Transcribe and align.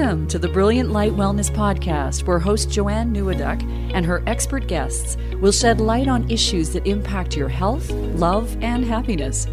Welcome 0.00 0.28
to 0.28 0.38
the 0.38 0.48
Brilliant 0.48 0.92
Light 0.92 1.12
Wellness 1.12 1.50
Podcast, 1.50 2.26
where 2.26 2.38
host 2.38 2.70
Joanne 2.70 3.14
Neweduk 3.14 3.62
and 3.92 4.06
her 4.06 4.22
expert 4.26 4.66
guests 4.66 5.18
will 5.42 5.52
shed 5.52 5.78
light 5.78 6.08
on 6.08 6.30
issues 6.30 6.70
that 6.70 6.86
impact 6.86 7.36
your 7.36 7.50
health, 7.50 7.90
love, 7.90 8.56
and 8.62 8.82
happiness. 8.82 9.46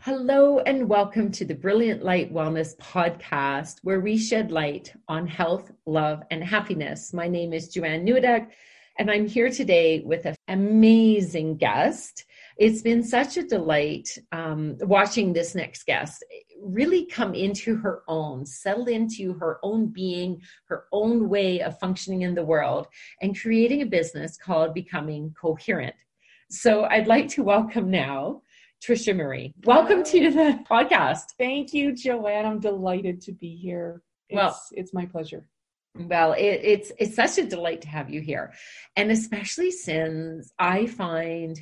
Hello, 0.00 0.60
and 0.60 0.88
welcome 0.88 1.30
to 1.32 1.44
the 1.44 1.54
Brilliant 1.54 2.02
Light 2.02 2.32
Wellness 2.32 2.74
Podcast, 2.78 3.80
where 3.82 4.00
we 4.00 4.16
shed 4.16 4.50
light 4.50 4.94
on 5.06 5.26
health, 5.26 5.70
love, 5.84 6.22
and 6.30 6.42
happiness. 6.42 7.12
My 7.12 7.28
name 7.28 7.52
is 7.52 7.68
Joanne 7.68 8.06
Neweduk, 8.06 8.48
and 8.98 9.10
I'm 9.10 9.26
here 9.26 9.50
today 9.50 10.00
with 10.00 10.24
an 10.24 10.34
amazing 10.48 11.58
guest. 11.58 12.24
It's 12.62 12.80
been 12.80 13.02
such 13.02 13.36
a 13.38 13.42
delight 13.42 14.16
um, 14.30 14.76
watching 14.82 15.32
this 15.32 15.56
next 15.56 15.84
guest 15.84 16.24
really 16.62 17.06
come 17.06 17.34
into 17.34 17.74
her 17.74 18.04
own, 18.06 18.46
settle 18.46 18.86
into 18.86 19.32
her 19.32 19.58
own 19.64 19.88
being, 19.88 20.40
her 20.66 20.84
own 20.92 21.28
way 21.28 21.60
of 21.60 21.76
functioning 21.80 22.22
in 22.22 22.36
the 22.36 22.44
world, 22.44 22.86
and 23.20 23.36
creating 23.36 23.82
a 23.82 23.86
business 23.86 24.38
called 24.38 24.74
Becoming 24.74 25.34
Coherent. 25.40 25.96
So 26.50 26.84
I'd 26.84 27.08
like 27.08 27.26
to 27.30 27.42
welcome 27.42 27.90
now 27.90 28.42
Tricia 28.80 29.16
Murray. 29.16 29.52
Welcome 29.64 30.04
Hello. 30.04 30.30
to 30.30 30.30
the 30.30 30.64
podcast. 30.70 31.34
Thank 31.36 31.74
you, 31.74 31.96
Joanne. 31.96 32.46
I'm 32.46 32.60
delighted 32.60 33.22
to 33.22 33.32
be 33.32 33.56
here. 33.56 34.02
It's, 34.28 34.36
well, 34.36 34.62
it's 34.70 34.94
my 34.94 35.06
pleasure. 35.06 35.44
Well, 35.96 36.34
it, 36.34 36.60
it's 36.62 36.92
it's 36.96 37.16
such 37.16 37.38
a 37.38 37.44
delight 37.44 37.82
to 37.82 37.88
have 37.88 38.08
you 38.08 38.20
here, 38.20 38.52
and 38.94 39.10
especially 39.10 39.72
since 39.72 40.52
I 40.60 40.86
find 40.86 41.60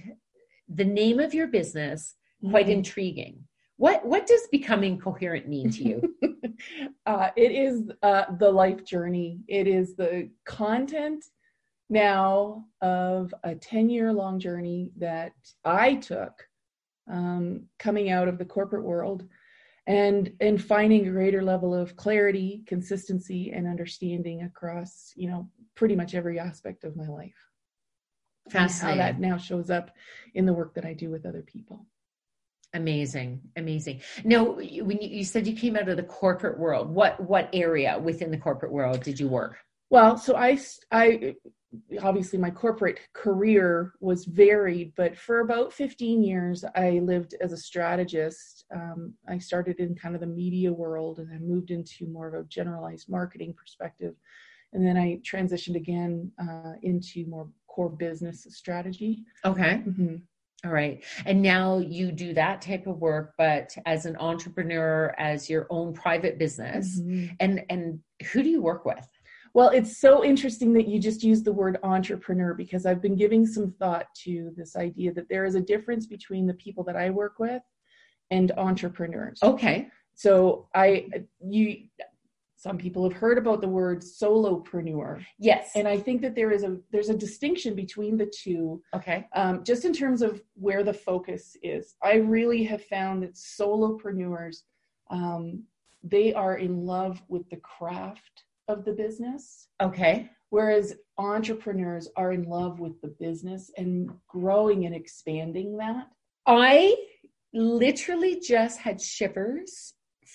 the 0.72 0.84
name 0.84 1.18
of 1.18 1.34
your 1.34 1.48
business 1.48 2.14
quite 2.48 2.66
mm-hmm. 2.66 2.72
intriguing. 2.72 3.44
What 3.76 4.04
what 4.04 4.26
does 4.26 4.46
becoming 4.52 4.98
coherent 4.98 5.48
mean 5.48 5.70
to 5.70 5.82
you? 5.82 6.14
uh, 7.06 7.30
it 7.36 7.52
is 7.52 7.90
uh, 8.02 8.24
the 8.38 8.50
life 8.50 8.84
journey. 8.84 9.40
It 9.48 9.66
is 9.66 9.96
the 9.96 10.30
content 10.44 11.24
now 11.88 12.66
of 12.82 13.34
a 13.42 13.54
10 13.54 13.90
year 13.90 14.12
long 14.12 14.38
journey 14.38 14.92
that 14.98 15.32
I 15.64 15.94
took 15.96 16.32
um, 17.10 17.64
coming 17.78 18.10
out 18.10 18.28
of 18.28 18.38
the 18.38 18.44
corporate 18.44 18.84
world 18.84 19.24
and 19.86 20.32
and 20.40 20.62
finding 20.62 21.06
a 21.06 21.10
greater 21.10 21.42
level 21.42 21.74
of 21.74 21.96
clarity, 21.96 22.62
consistency, 22.66 23.50
and 23.52 23.66
understanding 23.66 24.42
across 24.42 25.12
you 25.16 25.28
know 25.28 25.48
pretty 25.74 25.96
much 25.96 26.14
every 26.14 26.38
aspect 26.38 26.84
of 26.84 26.96
my 26.96 27.06
life. 27.06 27.49
Fascinating. 28.50 29.00
how 29.00 29.06
that 29.06 29.20
now 29.20 29.36
shows 29.36 29.70
up 29.70 29.90
in 30.34 30.46
the 30.46 30.52
work 30.52 30.74
that 30.74 30.84
I 30.84 30.92
do 30.92 31.10
with 31.10 31.26
other 31.26 31.42
people. 31.42 31.86
Amazing, 32.72 33.40
amazing. 33.56 34.00
Now, 34.24 34.44
when 34.44 34.68
you, 34.68 34.86
you 35.00 35.24
said 35.24 35.46
you 35.46 35.56
came 35.56 35.76
out 35.76 35.88
of 35.88 35.96
the 35.96 36.04
corporate 36.04 36.58
world, 36.58 36.88
what 36.88 37.18
what 37.20 37.48
area 37.52 37.98
within 37.98 38.30
the 38.30 38.38
corporate 38.38 38.72
world 38.72 39.02
did 39.02 39.18
you 39.18 39.28
work? 39.28 39.58
Well, 39.90 40.16
so 40.16 40.36
I 40.36 40.58
I 40.92 41.34
obviously 42.00 42.38
my 42.38 42.50
corporate 42.50 43.00
career 43.12 43.92
was 44.00 44.24
varied, 44.24 44.92
but 44.96 45.16
for 45.16 45.40
about 45.40 45.72
15 45.72 46.22
years 46.22 46.64
I 46.76 47.00
lived 47.02 47.34
as 47.40 47.52
a 47.52 47.56
strategist. 47.56 48.64
Um, 48.72 49.14
I 49.28 49.38
started 49.38 49.80
in 49.80 49.96
kind 49.96 50.14
of 50.14 50.20
the 50.20 50.26
media 50.28 50.72
world 50.72 51.18
and 51.18 51.30
then 51.30 51.48
moved 51.48 51.72
into 51.72 52.06
more 52.06 52.28
of 52.28 52.34
a 52.34 52.48
generalized 52.48 53.08
marketing 53.08 53.52
perspective, 53.54 54.14
and 54.72 54.86
then 54.86 54.96
I 54.96 55.20
transitioned 55.24 55.74
again 55.74 56.30
uh, 56.40 56.74
into 56.82 57.26
more 57.26 57.48
core 57.74 57.88
business 57.88 58.46
strategy. 58.50 59.24
Okay. 59.44 59.82
Mm-hmm. 59.86 60.16
All 60.64 60.72
right. 60.72 61.02
And 61.24 61.40
now 61.40 61.78
you 61.78 62.12
do 62.12 62.34
that 62.34 62.60
type 62.60 62.86
of 62.86 62.98
work, 62.98 63.32
but 63.38 63.74
as 63.86 64.04
an 64.04 64.16
entrepreneur, 64.18 65.14
as 65.18 65.48
your 65.48 65.66
own 65.70 65.94
private 65.94 66.38
business. 66.38 67.00
Mm-hmm. 67.00 67.34
And 67.40 67.62
and 67.70 68.00
who 68.32 68.42
do 68.42 68.50
you 68.50 68.60
work 68.60 68.84
with? 68.84 69.06
Well, 69.52 69.70
it's 69.70 69.98
so 69.98 70.24
interesting 70.24 70.72
that 70.74 70.86
you 70.86 71.00
just 71.00 71.24
used 71.24 71.44
the 71.44 71.52
word 71.52 71.78
entrepreneur 71.82 72.54
because 72.54 72.86
I've 72.86 73.02
been 73.02 73.16
giving 73.16 73.46
some 73.46 73.72
thought 73.80 74.06
to 74.24 74.52
this 74.56 74.76
idea 74.76 75.12
that 75.14 75.28
there 75.28 75.44
is 75.44 75.56
a 75.56 75.60
difference 75.60 76.06
between 76.06 76.46
the 76.46 76.54
people 76.54 76.84
that 76.84 76.96
I 76.96 77.10
work 77.10 77.38
with 77.38 77.62
and 78.30 78.52
entrepreneurs. 78.56 79.40
Okay. 79.42 79.88
So 80.14 80.68
I 80.74 81.08
you 81.40 81.84
some 82.60 82.76
people 82.76 83.08
have 83.08 83.18
heard 83.18 83.38
about 83.38 83.62
the 83.62 83.68
word 83.68 84.02
solopreneur. 84.02 85.24
Yes. 85.38 85.70
And 85.76 85.88
i 85.88 85.96
think 85.96 86.20
that 86.20 86.34
there 86.34 86.50
is 86.50 86.62
a 86.62 86.76
there's 86.92 87.08
a 87.08 87.16
distinction 87.16 87.74
between 87.74 88.18
the 88.18 88.30
two 88.42 88.82
okay. 88.94 89.26
um, 89.34 89.64
just 89.64 89.86
in 89.86 89.94
terms 89.94 90.20
of 90.20 90.42
where 90.54 90.84
the 90.84 90.92
focus 90.92 91.56
is. 91.62 91.94
I 92.02 92.16
really 92.16 92.62
have 92.64 92.84
found 92.84 93.22
that 93.22 93.34
solopreneurs 93.34 94.58
um, 95.10 95.64
they 96.02 96.34
are 96.34 96.58
in 96.58 96.84
love 96.84 97.22
with 97.28 97.48
the 97.48 97.56
craft 97.56 98.44
of 98.68 98.84
the 98.84 98.92
business. 98.92 99.68
Okay. 99.80 100.30
Whereas 100.50 100.94
entrepreneurs 101.16 102.08
are 102.16 102.32
in 102.32 102.44
love 102.44 102.78
with 102.78 103.00
the 103.00 103.08
business 103.08 103.70
and 103.76 104.10
growing 104.28 104.84
and 104.84 104.94
expanding 104.94 105.78
that. 105.78 106.08
I 106.46 106.96
literally 107.54 108.40
just 108.40 108.78
had 108.80 109.00
shivers 109.00 109.94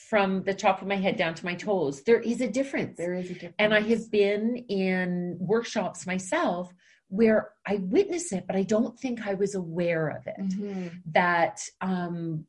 from 0.09 0.43
the 0.43 0.53
top 0.53 0.81
of 0.81 0.87
my 0.87 0.95
head 0.95 1.17
down 1.17 1.33
to 1.33 1.45
my 1.45 1.55
toes. 1.55 2.03
There 2.03 2.19
is 2.19 2.39
a 2.41 2.47
difference. 2.47 2.97
There 2.97 3.15
is 3.15 3.29
a 3.31 3.33
difference. 3.33 3.55
And 3.57 3.73
I 3.73 3.81
have 3.81 4.11
been 4.11 4.57
in 4.69 5.37
workshops 5.39 6.05
myself 6.05 6.71
where 7.07 7.49
I 7.67 7.75
witness 7.77 8.31
it, 8.31 8.45
but 8.47 8.55
I 8.55 8.63
don't 8.63 8.99
think 8.99 9.25
I 9.25 9.33
was 9.33 9.55
aware 9.55 10.09
of 10.09 10.27
it. 10.27 10.39
Mm-hmm. 10.39 10.87
That, 11.11 11.59
um, 11.81 12.45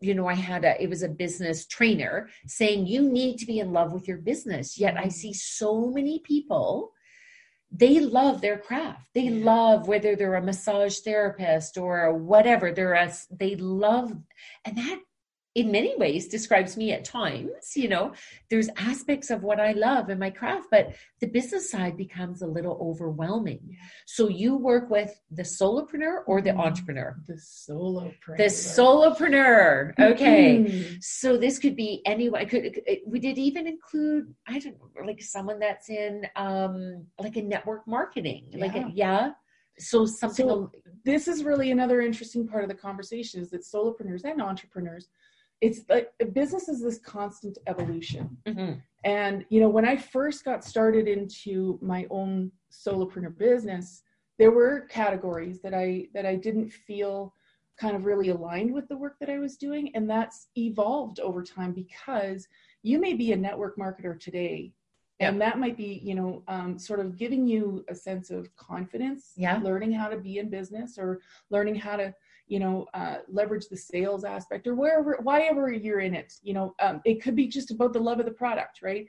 you 0.00 0.14
know, 0.14 0.28
I 0.28 0.34
had 0.34 0.64
a, 0.64 0.80
it 0.82 0.88
was 0.88 1.02
a 1.02 1.08
business 1.08 1.66
trainer 1.66 2.28
saying, 2.46 2.86
you 2.86 3.02
need 3.02 3.38
to 3.38 3.46
be 3.46 3.58
in 3.58 3.72
love 3.72 3.92
with 3.92 4.06
your 4.06 4.18
business. 4.18 4.78
Yet 4.78 4.96
I 4.96 5.02
mm-hmm. 5.02 5.10
see 5.10 5.32
so 5.32 5.90
many 5.90 6.20
people, 6.20 6.92
they 7.72 8.00
love 8.00 8.40
their 8.40 8.58
craft. 8.58 9.06
They 9.14 9.28
yeah. 9.28 9.44
love 9.44 9.88
whether 9.88 10.16
they're 10.16 10.34
a 10.34 10.42
massage 10.42 10.98
therapist 11.00 11.76
or 11.76 12.12
whatever. 12.14 12.72
They're 12.72 12.94
a, 12.94 13.12
they 13.30 13.56
love, 13.56 14.12
and 14.64 14.78
that 14.78 15.00
in 15.54 15.72
many 15.72 15.96
ways 15.96 16.28
describes 16.28 16.76
me 16.76 16.92
at 16.92 17.04
times 17.04 17.50
you 17.74 17.88
know? 17.88 18.12
There's 18.50 18.68
aspects 18.76 19.30
of 19.30 19.42
what 19.42 19.60
i 19.60 19.72
love 19.72 20.10
in 20.10 20.18
my 20.18 20.30
craft 20.30 20.68
but 20.70 20.94
the 21.20 21.26
business 21.26 21.70
side 21.70 21.96
becomes 21.96 22.42
a 22.42 22.46
little 22.46 22.78
overwhelming. 22.80 23.76
So 24.06 24.28
you 24.28 24.56
work 24.56 24.90
with 24.90 25.20
the 25.30 25.42
solopreneur 25.42 26.22
or 26.26 26.40
the 26.40 26.50
mm-hmm. 26.50 26.60
entrepreneur? 26.60 27.16
The 27.26 27.34
solopreneur. 27.34 28.36
The 28.36 28.44
solopreneur. 28.44 29.98
Okay. 29.98 30.58
Mm-hmm. 30.58 30.94
so 31.00 31.36
this 31.36 31.58
could 31.58 31.76
be 31.76 32.02
anyone 32.06 32.46
could 32.46 32.80
we 33.06 33.18
did 33.18 33.38
even 33.38 33.66
include 33.66 34.34
i 34.46 34.58
don't 34.58 34.76
know 34.78 35.04
like 35.04 35.22
someone 35.22 35.58
that's 35.58 35.88
in 35.88 36.26
um 36.36 37.06
like 37.18 37.36
a 37.36 37.42
network 37.42 37.86
marketing 37.86 38.46
yeah. 38.50 38.60
like 38.64 38.76
a, 38.76 38.90
yeah. 38.92 39.32
so 39.78 40.06
something 40.06 40.48
so 40.48 40.70
this 41.04 41.28
is 41.28 41.44
really 41.44 41.70
another 41.70 42.00
interesting 42.00 42.46
part 42.46 42.62
of 42.62 42.68
the 42.68 42.74
conversation 42.74 43.40
is 43.40 43.50
that 43.50 43.62
solopreneurs 43.62 44.24
and 44.24 44.40
entrepreneurs 44.40 45.08
it's 45.60 45.80
like 45.88 46.10
business 46.32 46.68
is 46.68 46.82
this 46.82 46.98
constant 46.98 47.58
evolution. 47.66 48.36
Mm-hmm. 48.46 48.78
And 49.04 49.44
you 49.48 49.60
know, 49.60 49.68
when 49.68 49.86
I 49.86 49.96
first 49.96 50.44
got 50.44 50.64
started 50.64 51.08
into 51.08 51.78
my 51.82 52.06
own 52.10 52.50
solopreneur 52.72 53.36
business, 53.36 54.02
there 54.38 54.50
were 54.50 54.86
categories 54.88 55.60
that 55.60 55.74
I 55.74 56.06
that 56.14 56.26
I 56.26 56.36
didn't 56.36 56.70
feel 56.70 57.34
kind 57.78 57.96
of 57.96 58.04
really 58.04 58.28
aligned 58.28 58.72
with 58.72 58.88
the 58.88 58.96
work 58.96 59.16
that 59.20 59.30
I 59.30 59.38
was 59.38 59.56
doing, 59.56 59.94
and 59.94 60.08
that's 60.08 60.48
evolved 60.56 61.20
over 61.20 61.42
time 61.42 61.72
because 61.72 62.46
you 62.82 62.98
may 62.98 63.14
be 63.14 63.32
a 63.32 63.36
network 63.36 63.76
marketer 63.76 64.18
today 64.18 64.72
and 65.20 65.40
that 65.40 65.58
might 65.58 65.76
be 65.76 66.00
you 66.02 66.14
know 66.14 66.42
um, 66.48 66.78
sort 66.78 66.98
of 66.98 67.16
giving 67.16 67.46
you 67.46 67.84
a 67.88 67.94
sense 67.94 68.30
of 68.30 68.54
confidence 68.56 69.32
yeah 69.36 69.58
learning 69.58 69.92
how 69.92 70.08
to 70.08 70.16
be 70.16 70.38
in 70.38 70.48
business 70.48 70.98
or 70.98 71.20
learning 71.50 71.74
how 71.74 71.96
to 71.96 72.12
you 72.50 72.58
know 72.58 72.86
uh, 72.94 73.18
leverage 73.28 73.68
the 73.68 73.76
sales 73.76 74.24
aspect 74.24 74.66
or 74.66 74.74
wherever 74.74 75.18
wherever 75.22 75.70
you're 75.70 76.00
in 76.00 76.14
it 76.14 76.34
you 76.42 76.52
know 76.52 76.74
um, 76.82 77.00
it 77.04 77.22
could 77.22 77.36
be 77.36 77.46
just 77.46 77.70
about 77.70 77.92
the 77.92 77.98
love 77.98 78.18
of 78.18 78.26
the 78.26 78.32
product 78.32 78.80
right? 78.82 79.06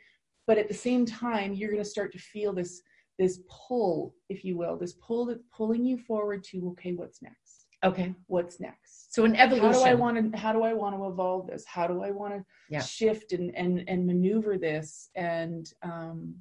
But 0.47 0.57
at 0.57 0.67
the 0.67 0.73
same 0.73 1.05
time 1.05 1.53
you're 1.53 1.71
going 1.71 1.83
to 1.83 1.89
start 1.89 2.13
to 2.13 2.19
feel 2.19 2.53
this 2.53 2.81
this 3.19 3.41
pull 3.49 4.15
if 4.29 4.45
you 4.45 4.57
will 4.57 4.77
this 4.77 4.93
pull 4.93 5.25
that's 5.25 5.43
pulling 5.55 5.83
you 5.83 5.97
forward 5.97 6.43
to 6.45 6.69
okay 6.69 6.93
what's 6.93 7.21
next? 7.21 7.65
Okay. 7.83 8.13
What's 8.27 8.59
next? 8.59 9.13
So 9.15 9.25
an 9.25 9.35
evolution 9.35 9.73
how 9.73 9.79
do 9.79 9.85
i 9.85 9.93
want 9.95 10.31
to 10.31 10.37
how 10.37 10.53
do 10.53 10.61
i 10.61 10.71
want 10.71 10.95
to 10.95 11.07
evolve 11.07 11.47
this? 11.47 11.65
How 11.65 11.87
do 11.87 12.03
i 12.03 12.11
want 12.11 12.33
to 12.35 12.45
yeah. 12.69 12.81
shift 12.81 13.33
and 13.33 13.53
and 13.55 13.83
and 13.87 14.05
maneuver 14.05 14.59
this? 14.59 15.09
And 15.15 15.67
um 15.81 16.35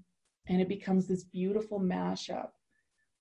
and 0.49 0.61
it 0.61 0.69
becomes 0.69 1.07
this 1.07 1.25
beautiful 1.25 1.81
mashup. 1.81 2.51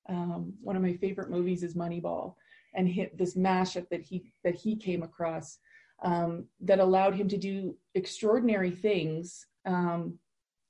Um, 0.09 0.53
one 0.61 0.75
of 0.75 0.81
my 0.81 0.93
favorite 0.93 1.29
movies 1.29 1.63
is 1.63 1.75
moneyball 1.75 2.33
and 2.75 2.87
hit 2.87 3.17
this 3.17 3.35
mashup 3.35 3.87
that 3.89 4.01
he 4.01 4.31
that 4.43 4.55
he 4.55 4.75
came 4.75 5.03
across 5.03 5.57
um, 6.03 6.45
that 6.61 6.79
allowed 6.79 7.15
him 7.15 7.27
to 7.27 7.37
do 7.37 7.75
extraordinary 7.95 8.71
things. 8.71 9.45
Um, 9.65 10.19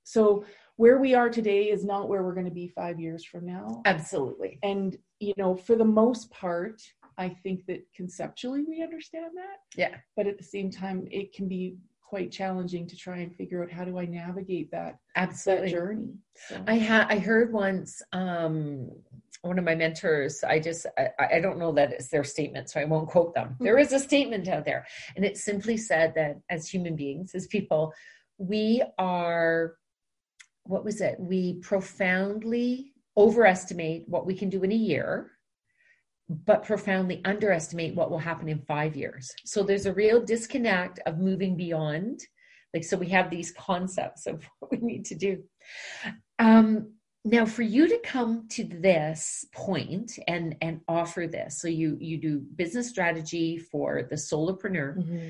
so 0.03 0.45
where 0.77 0.99
we 0.99 1.13
are 1.13 1.29
today 1.29 1.65
is 1.69 1.83
not 1.83 2.09
where 2.09 2.23
we're 2.23 2.33
going 2.33 2.45
to 2.45 2.51
be 2.51 2.67
five 2.67 2.99
years 2.99 3.23
from 3.25 3.45
now. 3.45 3.81
Absolutely. 3.85 4.59
And 4.63 4.97
you 5.19 5.33
know, 5.37 5.55
for 5.55 5.75
the 5.75 5.85
most 5.85 6.31
part, 6.31 6.81
I 7.17 7.29
think 7.29 7.65
that 7.67 7.85
conceptually 7.93 8.63
we 8.63 8.81
understand 8.81 9.31
that. 9.35 9.57
Yeah. 9.75 9.95
But 10.15 10.27
at 10.27 10.37
the 10.37 10.43
same 10.43 10.71
time, 10.71 11.05
it 11.11 11.33
can 11.33 11.47
be 11.47 11.75
quite 12.01 12.31
challenging 12.31 12.87
to 12.87 12.95
try 12.95 13.17
and 13.17 13.35
figure 13.35 13.61
out 13.61 13.71
how 13.71 13.83
do 13.83 13.99
I 13.99 14.05
navigate 14.05 14.71
that 14.71 14.97
absolutely 15.15 15.69
that 15.69 15.75
journey. 15.75 16.13
So. 16.47 16.63
I 16.65 16.75
had 16.75 17.05
I 17.07 17.19
heard 17.19 17.53
once 17.53 18.01
um, 18.13 18.89
one 19.41 19.57
of 19.57 19.65
my 19.65 19.75
mentors. 19.75 20.43
I 20.43 20.59
just 20.59 20.85
I, 20.97 21.09
I, 21.35 21.39
don't 21.39 21.59
know 21.59 21.71
that 21.73 21.93
it's 21.93 22.09
their 22.09 22.23
statement, 22.23 22.69
so 22.69 22.79
I 22.79 22.85
won't 22.85 23.07
quote 23.07 23.33
them. 23.33 23.49
Mm-hmm. 23.49 23.63
There 23.63 23.77
is 23.77 23.93
a 23.93 23.99
statement 23.99 24.47
out 24.47 24.65
there, 24.65 24.85
and 25.15 25.23
it 25.23 25.37
simply 25.37 25.77
said 25.77 26.13
that 26.15 26.39
as 26.49 26.67
human 26.67 26.95
beings, 26.95 27.31
as 27.33 27.47
people, 27.47 27.93
we 28.37 28.83
are 28.97 29.75
what 30.63 30.85
was 30.85 31.01
it? 31.01 31.15
We 31.19 31.59
profoundly 31.61 32.93
overestimate 33.17 34.03
what 34.07 34.25
we 34.25 34.35
can 34.35 34.49
do 34.49 34.63
in 34.63 34.71
a 34.71 34.75
year 34.75 35.31
but 36.29 36.63
profoundly 36.63 37.21
underestimate 37.25 37.95
what 37.95 38.11
will 38.11 38.19
happen 38.19 38.47
in 38.47 38.61
five 38.61 38.95
years. 38.95 39.33
So 39.45 39.63
there's 39.63 39.87
a 39.87 39.93
real 39.93 40.23
disconnect 40.23 40.99
of 41.07 41.17
moving 41.17 41.57
beyond. 41.57 42.21
Like, 42.73 42.83
so 42.83 42.97
we 42.97 43.09
have 43.09 43.31
these 43.31 43.51
concepts 43.51 44.27
of 44.27 44.43
what 44.59 44.71
we 44.71 44.77
need 44.77 45.05
to 45.05 45.15
do. 45.15 45.43
Um, 46.37 46.93
now, 47.25 47.45
for 47.45 47.63
you 47.63 47.87
to 47.87 47.99
come 47.99 48.47
to 48.49 48.63
this 48.63 49.45
point 49.53 50.17
and 50.27 50.55
and 50.61 50.81
offer 50.87 51.27
this, 51.27 51.59
so 51.61 51.67
you 51.67 51.97
you 51.99 52.17
do 52.17 52.39
business 52.39 52.87
strategy 52.87 53.57
for 53.57 54.03
the 54.09 54.15
solopreneur. 54.15 54.97
Mm-hmm. 54.97 55.29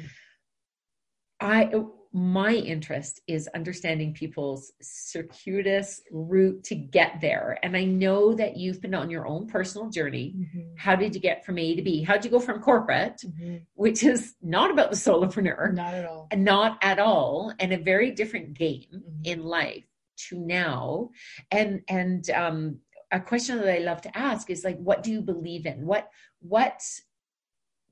I 1.41 1.71
my 2.11 2.53
interest 2.53 3.21
is 3.27 3.47
understanding 3.53 4.13
people's 4.13 4.71
circuitous 4.81 6.01
route 6.11 6.63
to 6.63 6.73
get 6.73 7.21
there. 7.21 7.59
And 7.61 7.77
I 7.77 7.85
know 7.85 8.33
that 8.33 8.57
you've 8.57 8.81
been 8.81 8.95
on 8.95 9.11
your 9.11 9.27
own 9.27 9.45
personal 9.45 9.91
journey. 9.91 10.33
Mm-hmm. 10.35 10.59
How 10.75 10.95
did 10.95 11.13
you 11.13 11.21
get 11.21 11.45
from 11.45 11.59
A 11.59 11.75
to 11.75 11.83
B? 11.83 12.01
How 12.01 12.13
did 12.13 12.25
you 12.25 12.31
go 12.31 12.39
from 12.39 12.61
corporate, 12.61 13.21
mm-hmm. 13.23 13.57
which 13.75 14.03
is 14.03 14.35
not 14.41 14.71
about 14.71 14.89
the 14.89 14.97
solopreneur, 14.97 15.73
not 15.73 15.93
at 15.93 16.05
all, 16.05 16.27
not 16.35 16.79
at 16.81 16.99
all, 16.99 17.53
and 17.59 17.73
a 17.73 17.77
very 17.77 18.11
different 18.11 18.55
game 18.55 18.85
mm-hmm. 18.91 19.21
in 19.25 19.43
life 19.43 19.88
to 20.27 20.39
now? 20.39 21.09
And 21.51 21.81
and 21.87 22.29
um, 22.31 22.79
a 23.11 23.19
question 23.19 23.57
that 23.57 23.73
I 23.73 23.79
love 23.79 24.01
to 24.01 24.17
ask 24.17 24.49
is 24.49 24.63
like, 24.63 24.77
what 24.77 25.03
do 25.03 25.11
you 25.11 25.21
believe 25.21 25.65
in? 25.65 25.85
What 25.85 26.09
what 26.39 26.81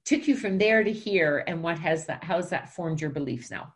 took 0.05 0.27
you 0.27 0.35
from 0.35 0.57
there 0.57 0.83
to 0.83 0.91
here, 0.91 1.43
and 1.47 1.61
what 1.61 1.79
has 1.79 2.05
that? 2.05 2.23
How's 2.23 2.49
that 2.49 2.73
formed 2.73 3.01
your 3.01 3.09
beliefs 3.09 3.51
now? 3.51 3.73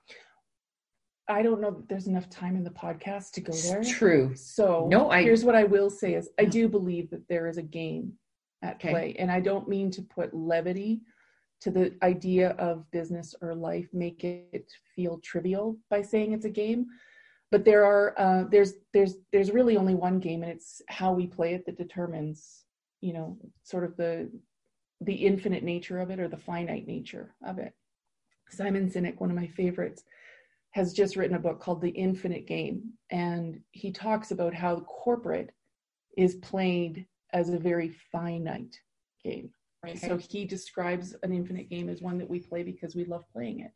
I 1.28 1.44
don't 1.44 1.62
know 1.62 1.72
that 1.72 1.88
there's 1.88 2.08
enough 2.08 2.30
time 2.30 2.56
in 2.56 2.64
the 2.64 2.70
podcast 2.72 3.32
to 3.32 3.42
go 3.42 3.54
there. 3.54 3.84
True. 3.84 4.36
So 4.36 4.88
no, 4.90 5.10
I, 5.10 5.24
here's 5.24 5.46
what 5.46 5.56
I 5.56 5.64
will 5.64 5.90
say 5.90 6.16
is 6.16 6.30
I 6.40 6.46
do 6.46 6.68
believe 6.68 7.10
that 7.12 7.28
there 7.30 7.48
is 7.48 7.58
a 7.58 7.62
game 7.62 8.14
at 8.62 8.76
okay. 8.76 8.90
play. 8.90 9.16
And 9.18 9.32
I 9.32 9.40
don't 9.40 9.68
mean 9.68 9.92
to 9.92 10.02
put 10.02 10.34
levity 10.34 11.02
to 11.62 11.72
the 11.72 11.94
idea 12.04 12.50
of 12.52 12.90
business 12.92 13.36
or 13.42 13.54
life, 13.54 13.88
make 13.94 14.24
it 14.24 14.72
feel 14.96 15.20
trivial 15.20 15.78
by 15.90 16.02
saying 16.02 16.34
it's 16.34 16.46
a 16.46 16.50
game. 16.50 16.88
But 17.52 17.66
there 17.66 17.86
are 17.86 18.18
uh, 18.18 18.44
there's 18.50 18.76
there's 18.94 19.16
there's 19.32 19.52
really 19.52 19.78
only 19.78 19.94
one 19.94 20.20
game 20.20 20.42
and 20.44 20.52
it's 20.52 20.82
how 20.88 21.12
we 21.12 21.28
play 21.28 21.54
it 21.54 21.66
that 21.66 21.78
determines, 21.78 22.64
you 23.02 23.14
know, 23.14 23.38
sort 23.64 23.84
of 23.84 23.98
the 23.98 24.32
the 25.02 25.14
infinite 25.14 25.64
nature 25.64 26.00
of 26.00 26.12
it 26.12 26.20
or 26.20 26.28
the 26.28 26.38
finite 26.38 26.88
nature 26.88 27.36
of 27.46 27.58
it. 27.58 27.74
Simon 28.50 28.90
Sinek, 28.90 29.20
one 29.20 29.30
of 29.30 29.36
my 29.36 29.48
favorites, 29.48 30.04
has 30.72 30.94
just 30.94 31.16
written 31.16 31.36
a 31.36 31.40
book 31.40 31.60
called 31.60 31.82
The 31.82 31.90
Infinite 31.90 32.48
Game. 32.48 32.94
And 33.10 33.60
he 33.72 33.92
talks 33.92 34.32
about 34.32 34.54
how 34.54 34.82
corporate 34.82 35.52
is 36.18 36.36
played 36.36 37.06
as 37.34 37.50
a 37.50 37.58
very 37.58 37.96
finite 38.12 38.76
game. 39.24 39.50
Right. 39.84 39.98
Okay. 39.98 40.08
So 40.08 40.18
he 40.18 40.46
describes 40.46 41.16
an 41.24 41.34
infinite 41.34 41.70
game 41.70 41.90
as 41.90 42.02
one 42.02 42.18
that 42.20 42.30
we 42.30 42.40
play 42.40 42.64
because 42.64 42.96
we 42.96 43.06
love 43.06 43.24
playing 43.34 43.62
it. 43.62 43.72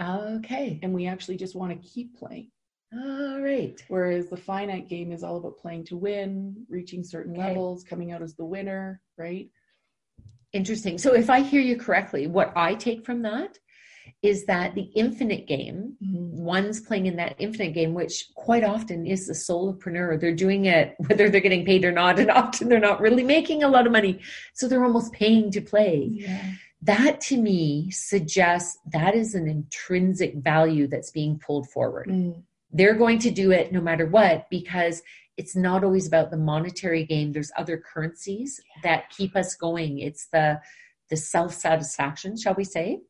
Okay. 0.00 0.78
And 0.82 0.94
we 0.94 1.06
actually 1.06 1.36
just 1.36 1.56
want 1.56 1.72
to 1.72 1.88
keep 1.88 2.16
playing. 2.16 2.50
All 2.94 3.40
right. 3.40 3.82
Whereas 3.88 4.28
the 4.28 4.36
finite 4.36 4.88
game 4.88 5.12
is 5.12 5.22
all 5.22 5.36
about 5.36 5.58
playing 5.58 5.84
to 5.86 5.96
win, 5.96 6.66
reaching 6.68 7.02
certain 7.02 7.32
okay. 7.32 7.48
levels, 7.48 7.84
coming 7.84 8.12
out 8.12 8.22
as 8.22 8.34
the 8.34 8.44
winner, 8.44 9.00
right? 9.16 9.48
Interesting. 10.52 10.98
So 10.98 11.14
if 11.14 11.30
I 11.30 11.40
hear 11.40 11.62
you 11.62 11.76
correctly, 11.76 12.26
what 12.26 12.52
I 12.54 12.74
take 12.74 13.06
from 13.06 13.22
that 13.22 13.58
is 14.22 14.44
that 14.44 14.74
the 14.74 14.90
infinite 14.94 15.46
game, 15.46 15.96
mm-hmm. 16.04 16.42
one's 16.42 16.80
playing 16.80 17.06
in 17.06 17.16
that 17.16 17.34
infinite 17.38 17.72
game, 17.72 17.94
which 17.94 18.26
quite 18.34 18.62
often 18.62 19.06
is 19.06 19.26
the 19.26 19.32
solopreneur. 19.32 20.20
They're 20.20 20.34
doing 20.34 20.66
it 20.66 20.94
whether 21.08 21.30
they're 21.30 21.40
getting 21.40 21.64
paid 21.64 21.84
or 21.84 21.92
not, 21.92 22.18
and 22.18 22.30
often 22.30 22.68
they're 22.68 22.78
not 22.78 23.00
really 23.00 23.24
making 23.24 23.62
a 23.62 23.68
lot 23.68 23.86
of 23.86 23.92
money. 23.92 24.20
So 24.54 24.68
they're 24.68 24.84
almost 24.84 25.12
paying 25.12 25.50
to 25.52 25.60
play. 25.60 26.08
Yeah. 26.12 26.52
That 26.82 27.20
to 27.22 27.36
me 27.36 27.90
suggests 27.90 28.78
that 28.92 29.14
is 29.14 29.34
an 29.34 29.48
intrinsic 29.48 30.34
value 30.34 30.88
that's 30.88 31.10
being 31.10 31.38
pulled 31.38 31.70
forward. 31.70 32.08
Mm. 32.08 32.42
They're 32.72 32.94
going 32.94 33.18
to 33.20 33.30
do 33.30 33.50
it 33.50 33.72
no 33.72 33.80
matter 33.80 34.06
what 34.06 34.48
because 34.50 35.02
it's 35.36 35.56
not 35.56 35.84
always 35.84 36.06
about 36.06 36.30
the 36.30 36.36
monetary 36.36 37.04
gain. 37.04 37.32
There's 37.32 37.52
other 37.56 37.78
currencies 37.78 38.60
that 38.82 39.10
keep 39.10 39.36
us 39.36 39.54
going. 39.54 39.98
It's 39.98 40.26
the 40.26 40.60
the 41.10 41.16
self 41.16 41.52
satisfaction, 41.52 42.38
shall 42.38 42.54
we 42.54 42.64
say? 42.64 43.00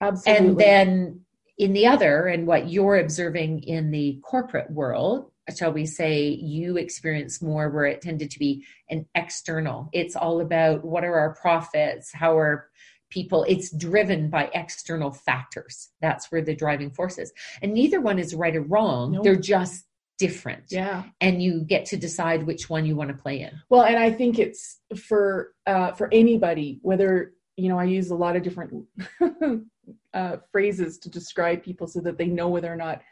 Absolutely. 0.00 0.46
And 0.46 0.58
then 0.58 1.20
in 1.58 1.72
the 1.72 1.86
other, 1.86 2.26
and 2.26 2.46
what 2.46 2.68
you're 2.68 2.98
observing 2.98 3.62
in 3.62 3.90
the 3.90 4.20
corporate 4.22 4.70
world, 4.70 5.30
shall 5.56 5.72
we 5.72 5.86
say, 5.86 6.28
you 6.28 6.76
experience 6.76 7.40
more 7.40 7.70
where 7.70 7.86
it 7.86 8.02
tended 8.02 8.30
to 8.32 8.38
be 8.38 8.64
an 8.90 9.06
external. 9.14 9.88
It's 9.92 10.16
all 10.16 10.40
about 10.40 10.84
what 10.84 11.04
are 11.04 11.18
our 11.18 11.34
profits, 11.34 12.12
how 12.12 12.36
are 12.36 12.68
people, 13.10 13.44
it's 13.48 13.70
driven 13.70 14.30
by 14.30 14.50
external 14.54 15.12
factors. 15.12 15.90
That's 16.00 16.30
where 16.30 16.42
the 16.42 16.54
driving 16.54 16.90
force 16.90 17.18
is. 17.18 17.32
And 17.62 17.72
neither 17.72 18.00
one 18.00 18.18
is 18.18 18.34
right 18.34 18.54
or 18.54 18.62
wrong. 18.62 19.12
Nope. 19.12 19.24
They're 19.24 19.36
just 19.36 19.84
different. 20.18 20.64
Yeah. 20.70 21.04
And 21.20 21.42
you 21.42 21.60
get 21.60 21.84
to 21.86 21.96
decide 21.96 22.46
which 22.46 22.70
one 22.70 22.86
you 22.86 22.96
want 22.96 23.10
to 23.10 23.16
play 23.16 23.40
in. 23.40 23.50
Well, 23.68 23.82
and 23.82 23.98
I 23.98 24.10
think 24.10 24.38
it's 24.38 24.80
for 24.96 25.52
uh 25.66 25.92
for 25.92 26.08
anybody, 26.12 26.78
whether 26.82 27.32
you 27.56 27.68
know, 27.68 27.78
I 27.78 27.84
use 27.84 28.10
a 28.10 28.14
lot 28.14 28.36
of 28.36 28.42
different 28.42 28.84
uh, 30.14 30.36
phrases 30.52 30.98
to 30.98 31.10
describe 31.10 31.62
people 31.62 31.86
so 31.86 32.00
that 32.00 32.18
they 32.18 32.26
know 32.26 32.48
whether 32.48 32.72
or 32.72 32.76
not 32.76 33.02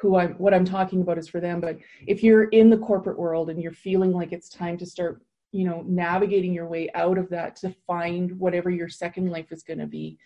who 0.00 0.16
I'm 0.16 0.34
what 0.34 0.54
I'm 0.54 0.64
talking 0.64 1.00
about 1.00 1.18
is 1.18 1.28
for 1.28 1.40
them. 1.40 1.60
But 1.60 1.78
if 2.06 2.22
you're 2.22 2.44
in 2.44 2.70
the 2.70 2.78
corporate 2.78 3.18
world 3.18 3.50
and 3.50 3.60
you're 3.60 3.72
feeling 3.72 4.12
like 4.12 4.32
it's 4.32 4.48
time 4.48 4.78
to 4.78 4.86
start, 4.86 5.20
you 5.52 5.64
know, 5.64 5.82
navigating 5.86 6.52
your 6.52 6.66
way 6.66 6.90
out 6.94 7.18
of 7.18 7.30
that 7.30 7.56
to 7.56 7.74
find 7.86 8.38
whatever 8.38 8.70
your 8.70 8.88
second 8.88 9.30
life 9.30 9.50
is 9.50 9.62
going 9.62 9.78
to 9.78 9.86
be, 9.86 10.18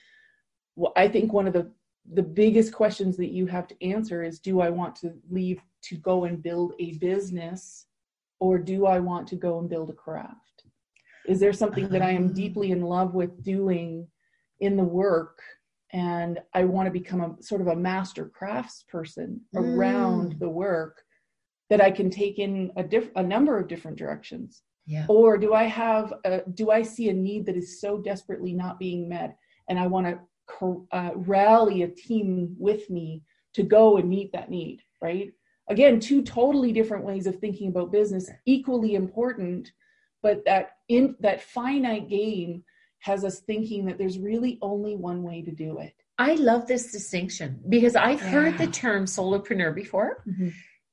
well, 0.77 0.93
I 0.97 1.09
think 1.09 1.33
one 1.33 1.47
of 1.47 1.53
the 1.53 1.71
the 2.11 2.23
biggest 2.23 2.73
questions 2.73 3.17
that 3.17 3.31
you 3.31 3.47
have 3.47 3.69
to 3.69 3.85
answer 3.85 4.25
is 4.25 4.41
do 4.41 4.61
I 4.61 4.71
want 4.71 4.97
to 4.97 5.15
leave 5.31 5.61
to 5.83 5.97
go 5.97 6.25
and 6.25 6.43
build 6.43 6.75
a 6.81 6.95
business 6.95 7.87
or 8.41 8.59
do 8.59 8.87
I 8.87 8.99
want 8.99 9.29
to 9.29 9.37
go 9.37 9.61
and 9.61 9.71
build 9.71 9.91
a 9.91 9.95
craft? 9.95 10.65
Is 11.27 11.39
there 11.39 11.53
something 11.53 11.89
that 11.91 12.03
I 12.03 12.11
am 12.11 12.33
deeply 12.35 12.73
in 12.73 12.83
love 12.83 13.15
with 13.15 13.43
doing 13.45 14.09
in 14.59 14.77
the 14.77 14.83
work 14.83 15.39
and 15.93 16.41
I 16.55 16.65
want 16.65 16.87
to 16.87 16.91
become 16.91 17.21
a 17.21 17.43
sort 17.43 17.61
of 17.61 17.69
a 17.69 17.77
master 17.77 18.27
crafts 18.27 18.85
person 18.89 19.41
mm. 19.55 19.61
around 19.61 20.37
the 20.41 20.49
work 20.49 21.03
that 21.71 21.81
I 21.81 21.91
can 21.91 22.11
take 22.11 22.39
in 22.39 22.73
a 22.77 22.83
diff- 22.83 23.13
a 23.17 23.23
number 23.23 23.59
of 23.59 23.69
different 23.69 23.99
directions. 23.99 24.63
Yeah. 24.87 25.07
Or 25.09 25.39
do 25.39 25.55
I 25.55 25.65
have 25.65 26.13
a, 26.25 26.43
do 26.53 26.71
I 26.71 26.83
see 26.83 27.09
a 27.09 27.13
need 27.13 27.47
that 27.47 27.57
is 27.57 27.81
so 27.81 27.99
desperately 27.99 28.53
not 28.53 28.79
being 28.79 29.09
met 29.09 29.37
and 29.69 29.79
I 29.79 29.87
want 29.87 30.07
to 30.59 30.87
uh, 30.93 31.11
rally 31.15 31.83
a 31.83 31.89
team 31.89 32.55
with 32.59 32.91
me 32.91 33.23
to 33.55 33.63
go 33.63 33.97
and 33.97 34.09
meet 34.09 34.33
that 34.33 34.51
need, 34.51 34.83
right? 35.01 35.33
Again, 35.69 36.01
two 36.01 36.23
totally 36.23 36.73
different 36.73 37.05
ways 37.05 37.27
of 37.27 37.39
thinking 37.39 37.69
about 37.69 37.93
business, 37.93 38.31
equally 38.45 38.95
important, 38.95 39.71
but 40.23 40.45
that 40.45 40.73
in 40.89 41.15
that 41.21 41.43
finite 41.43 42.09
game 42.09 42.65
has 42.99 43.25
us 43.25 43.41
thinking 43.41 43.87
that 43.87 43.99
there's 43.99 44.19
really 44.19 44.59
only 44.63 44.97
one 44.97 45.23
way 45.23 45.43
to 45.43 45.51
do 45.51 45.79
it. 45.79 45.95
I 46.19 46.35
love 46.35 46.67
this 46.67 46.93
distinction 46.93 47.61
because 47.69 47.97
I've 47.97 48.21
yeah. 48.21 48.29
heard 48.29 48.59
the 48.59 48.69
term 48.69 49.07
solopreneur 49.07 49.75
before. 49.75 50.23
Mm-hmm. 50.29 50.49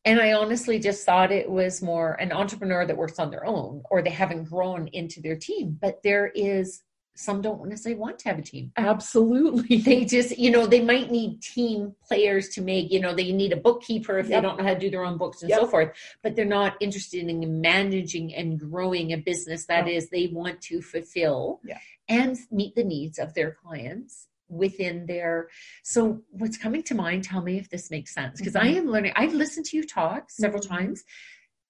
And 0.06 0.20
I 0.20 0.34
honestly 0.34 0.79
just 0.79 1.06
thought 1.06 1.32
it 1.32 1.50
was 1.50 1.82
more 1.82 2.13
an 2.13 2.32
entrepreneur 2.32 2.86
that 2.86 2.98
works 2.98 3.20
on 3.20 3.32
their 3.32 3.46
own 3.46 3.84
or 3.89 4.01
they 4.01 4.10
haven't 4.10 4.46
grown 4.46 4.88
into 4.88 5.22
their 5.22 5.36
team. 5.36 5.77
But 5.79 6.01
there 6.03 6.27
is 6.27 6.84
some 7.20 7.41
don't 7.41 7.68
necessarily 7.68 8.00
want 8.00 8.18
to 8.18 8.29
have 8.29 8.39
a 8.39 8.41
team. 8.41 8.72
Absolutely. 8.77 9.77
They 9.77 10.06
just, 10.06 10.38
you 10.38 10.51
know, 10.51 10.65
they 10.65 10.79
might 10.79 11.12
need 11.12 11.41
team 11.41 11.94
players 12.08 12.48
to 12.50 12.62
make, 12.62 12.91
you 12.91 13.01
know, 13.01 13.13
they 13.13 13.34
need 13.34 13.51
a 13.51 13.58
bookkeeper 13.58 14.20
if 14.20 14.29
yep. 14.29 14.41
they 14.41 14.48
don't 14.48 14.58
know 14.58 14.63
how 14.63 14.74
to 14.74 14.79
do 14.79 14.89
their 14.89 15.03
own 15.03 15.18
books 15.18 15.41
and 15.41 15.50
yep. 15.50 15.60
so 15.60 15.68
forth, 15.68 15.91
but 16.24 16.38
they're 16.38 16.46
not 16.46 16.77
interested 16.79 17.27
in 17.27 17.60
managing 17.60 18.34
and 18.34 18.58
growing 18.58 19.12
a 19.12 19.18
business 19.18 19.65
That 19.65 19.86
no. 19.86 19.91
is, 19.91 20.10
they 20.10 20.27
want 20.27 20.62
to 20.62 20.82
fulfill 20.82 21.60
and 22.08 22.38
meet 22.51 22.75
the 22.75 22.86
needs 22.86 23.20
of 23.20 23.34
their 23.34 23.51
clients 23.51 24.29
within 24.50 25.06
their 25.06 25.50
so 25.84 26.22
what's 26.32 26.58
coming 26.58 26.84
to 26.84 26.96
mind 26.96 27.24
tell 27.24 27.41
me 27.41 27.58
if 27.58 27.70
this 27.70 27.89
makes 27.91 28.13
sense 28.13 28.39
because 28.39 28.53
mm-hmm. 28.53 28.68
i 28.68 28.72
am 28.72 28.88
learning 28.88 29.13
i've 29.15 29.34
listened 29.34 29.65
to 29.65 29.77
you 29.77 29.86
talk 29.86 30.29
several 30.29 30.62
mm-hmm. 30.62 30.75
times 30.75 31.03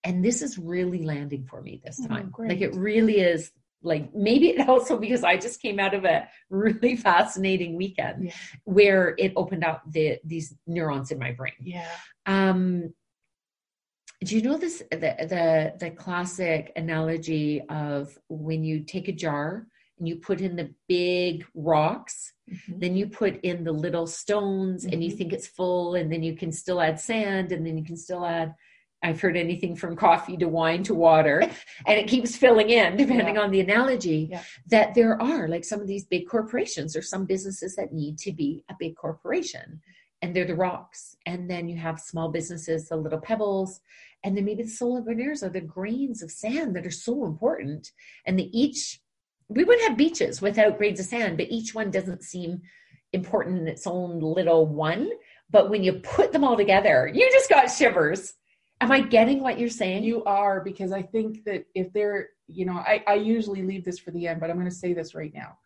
and 0.04 0.24
this 0.24 0.42
is 0.42 0.58
really 0.58 1.04
landing 1.04 1.46
for 1.46 1.62
me 1.62 1.82
this 1.84 2.00
oh, 2.04 2.08
time 2.08 2.34
oh, 2.40 2.44
like 2.44 2.62
it 2.62 2.74
really 2.76 3.20
is 3.20 3.52
like 3.82 4.14
maybe 4.14 4.50
it 4.50 4.68
also 4.68 4.98
because 4.98 5.24
I 5.24 5.38
just 5.38 5.62
came 5.62 5.80
out 5.80 5.94
of 5.94 6.06
a 6.06 6.28
really 6.50 6.96
fascinating 6.98 7.76
weekend 7.76 8.26
Yeah. 8.26 8.32
where 8.66 9.16
it 9.18 9.34
opened 9.36 9.64
up 9.64 9.84
the 9.88 10.20
these 10.24 10.54
neurons 10.68 11.12
in 11.12 11.20
my 11.20 11.32
brain. 11.32 11.54
Yeah. 11.62 11.88
Um, 12.26 12.94
do 14.24 14.36
you 14.36 14.42
know 14.42 14.58
this 14.58 14.84
the 14.92 14.98
the 14.98 15.74
the 15.80 15.92
classic 15.92 16.74
analogy 16.76 17.62
of 17.70 18.18
when 18.28 18.64
you 18.64 18.82
take 18.82 19.08
a 19.08 19.14
jar 19.14 19.66
and 20.00 20.08
you 20.08 20.16
put 20.16 20.42
in 20.42 20.56
the 20.56 20.74
big 20.88 21.46
rocks, 21.54 22.34
Mhm. 22.50 22.80
then 22.80 22.96
you 22.96 23.08
put 23.08 23.40
in 23.42 23.64
the 23.64 23.72
little 23.72 24.08
stones 24.08 24.86
and 24.86 25.04
you 25.04 25.12
Mhm. 25.12 25.18
think 25.18 25.34
it's 25.34 25.48
full, 25.48 25.96
and 25.96 26.12
then 26.12 26.24
you 26.24 26.36
can 26.36 26.52
still 26.52 26.82
add 26.82 27.00
sand, 27.00 27.52
and 27.52 27.66
then 27.66 27.78
you 27.78 27.84
can 27.84 27.98
still 27.98 28.26
add. 28.26 28.56
I've 29.02 29.22
heard 29.22 29.38
anything 29.38 29.76
from 29.78 29.96
coffee 29.96 30.36
to 30.38 30.48
wine 30.50 30.84
to 30.84 30.94
water, 30.94 31.40
and 31.88 31.98
it 32.00 32.08
keeps 32.08 32.36
filling 32.36 32.70
in 32.70 32.98
depending 32.98 33.36
Yeah. 33.36 33.42
on 33.42 33.52
the 33.52 33.62
analogy. 33.62 34.28
Yeah. 34.32 34.44
That 34.68 34.94
there 34.96 35.22
are 35.22 35.48
like 35.48 35.64
some 35.64 35.80
of 35.80 35.88
these 35.88 36.06
big 36.06 36.28
corporations 36.28 36.96
or 36.98 37.02
some 37.02 37.26
businesses 37.26 37.76
that 37.76 37.94
need 37.94 38.18
to 38.20 38.32
be 38.34 38.64
a 38.70 38.76
big 38.80 38.96
corporation 38.96 39.82
and 40.22 40.36
they're 40.36 40.44
the 40.46 40.56
rocks. 40.56 41.16
And 41.26 41.50
then 41.50 41.70
you 41.70 41.78
have 41.78 41.98
small 42.00 42.28
businesses, 42.30 42.90
the 42.90 42.98
little 42.98 43.22
pebbles, 43.22 43.80
and 44.24 44.36
then 44.36 44.44
maybe 44.44 44.64
the 44.64 44.70
solopreneurs 44.70 45.44
are 45.44 45.50
the 45.50 45.62
grains 45.62 46.22
of 46.22 46.30
sand 46.30 46.76
that 46.76 46.86
are 46.86 46.92
so 46.92 47.24
important. 47.26 47.94
And 48.26 48.38
they 48.38 48.50
each, 48.52 49.00
we 49.50 49.64
would 49.64 49.82
have 49.82 49.98
beaches 49.98 50.42
without 50.42 50.78
grains 50.78 51.00
of 51.00 51.08
sand, 51.08 51.38
but 51.38 51.50
each 51.50 51.74
one 51.74 51.92
doesn't 51.92 52.24
seem 52.24 52.62
important 53.14 53.58
in 53.58 53.68
its 53.68 53.88
own 53.88 54.20
little 54.20 54.68
one. 54.68 55.10
But 55.50 55.70
when 55.70 55.84
you 55.84 55.94
put 55.94 56.32
them 56.32 56.44
all 56.44 56.56
together, 56.56 57.10
you 57.12 57.30
just 57.32 57.50
got 57.50 57.72
shivers. 57.72 58.34
Am 58.82 58.92
I 58.92 59.02
getting 59.02 59.42
what 59.42 59.60
you're 59.60 59.70
saying? 59.70 60.04
You 60.04 60.24
are 60.24 60.62
because 60.62 60.92
I 60.92 61.02
think 61.02 61.44
that 61.46 61.66
if 61.74 61.92
they're, 61.92 62.30
you 62.48 62.66
know, 62.66 62.78
I, 62.78 63.04
I 63.08 63.16
usually 63.16 63.64
leave 63.64 63.84
this 63.84 64.00
for 64.00 64.12
the 64.12 64.28
end, 64.28 64.40
but 64.40 64.50
I'm 64.50 64.56
going 64.58 64.70
to 64.70 64.76
say 64.76 64.94
this 64.94 65.16
right 65.16 65.34
now. 65.34 65.58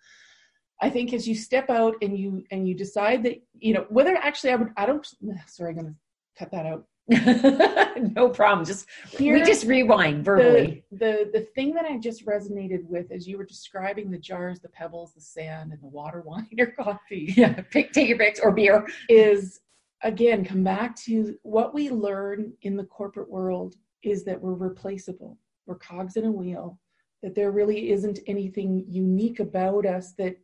I 0.82 0.90
think 0.90 1.13
as 1.13 1.28
you 1.28 1.36
step 1.36 1.70
out 1.70 1.96
and 2.02 2.18
you 2.18 2.44
and 2.52 2.68
you 2.68 2.75
decide 2.75 3.24
that 3.24 3.42
you 3.54 3.74
know 3.74 3.86
whether 3.90 4.16
actually 4.18 4.52
I 4.52 4.56
would 4.56 4.74
I 4.75 4.86
don't 4.86 5.08
sorry 5.48 5.70
I'm 5.70 5.75
going 5.75 5.88
to 5.88 5.96
cut 6.38 6.52
that 6.52 6.66
out. 6.66 6.86
no 7.07 8.29
problem. 8.29 8.65
Just 8.65 8.88
we 9.19 9.41
just 9.43 9.65
rewind 9.65 10.24
verbally. 10.24 10.86
the, 10.91 10.98
the 10.98 11.39
the 11.39 11.48
thing 11.53 11.74
that 11.74 11.86
I 11.86 11.98
just 11.98 12.25
resonated 12.25 12.86
with 12.86 13.12
as 13.12 13.27
you 13.27 13.38
were 13.38 13.43
describing 13.43 14.10
the 14.10 14.17
jars, 14.17 14.62
the 14.62 14.69
pebbles, 14.69 15.13
the 15.13 15.19
sand, 15.22 15.74
and 15.74 15.81
the 15.81 15.88
water, 15.88 16.22
wine, 16.25 16.48
or 16.57 16.67
coffee 16.67 17.33
yeah, 17.38 17.62
pick, 17.72 17.91
take 17.91 18.07
your 18.07 18.17
picks 18.17 18.39
or 18.39 18.51
beer. 18.51 18.88
is 19.10 19.60
again 20.01 20.45
come 20.45 20.63
back 20.63 20.95
to 20.95 21.38
what 21.43 21.74
we 21.74 21.89
learn 21.89 22.53
in 22.62 22.77
the 22.77 22.86
corporate 22.86 23.29
world 23.29 23.75
is 24.01 24.24
that 24.24 24.39
we're 24.39 24.53
replaceable. 24.53 25.38
We're 25.65 25.75
cogs 25.75 26.15
in 26.15 26.25
a 26.25 26.31
wheel. 26.31 26.79
That 27.22 27.36
there 27.36 27.51
really 27.51 27.91
isn't 27.91 28.19
anything 28.27 28.86
unique 28.88 29.39
about 29.39 29.86
us 29.86 30.13
that 30.13 30.38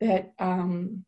that 0.00 0.32
um, 0.38 1.04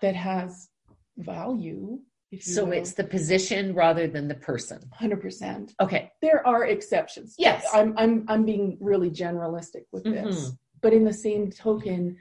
that 0.00 0.16
has 0.16 0.70
value. 1.18 1.98
So 2.40 2.66
will. 2.66 2.72
it's 2.72 2.92
the 2.92 3.04
position 3.04 3.74
rather 3.74 4.06
than 4.06 4.28
the 4.28 4.34
person. 4.34 4.80
hundred 4.92 5.22
percent. 5.22 5.74
Okay. 5.80 6.12
There 6.20 6.46
are 6.46 6.66
exceptions. 6.66 7.34
Yes. 7.38 7.66
I'm 7.72 7.94
I'm 7.96 8.24
I'm 8.28 8.44
being 8.44 8.76
really 8.80 9.10
generalistic 9.10 9.84
with 9.92 10.04
this. 10.04 10.36
Mm-hmm. 10.36 10.50
But 10.82 10.92
in 10.92 11.04
the 11.04 11.12
same 11.12 11.50
token, 11.50 12.16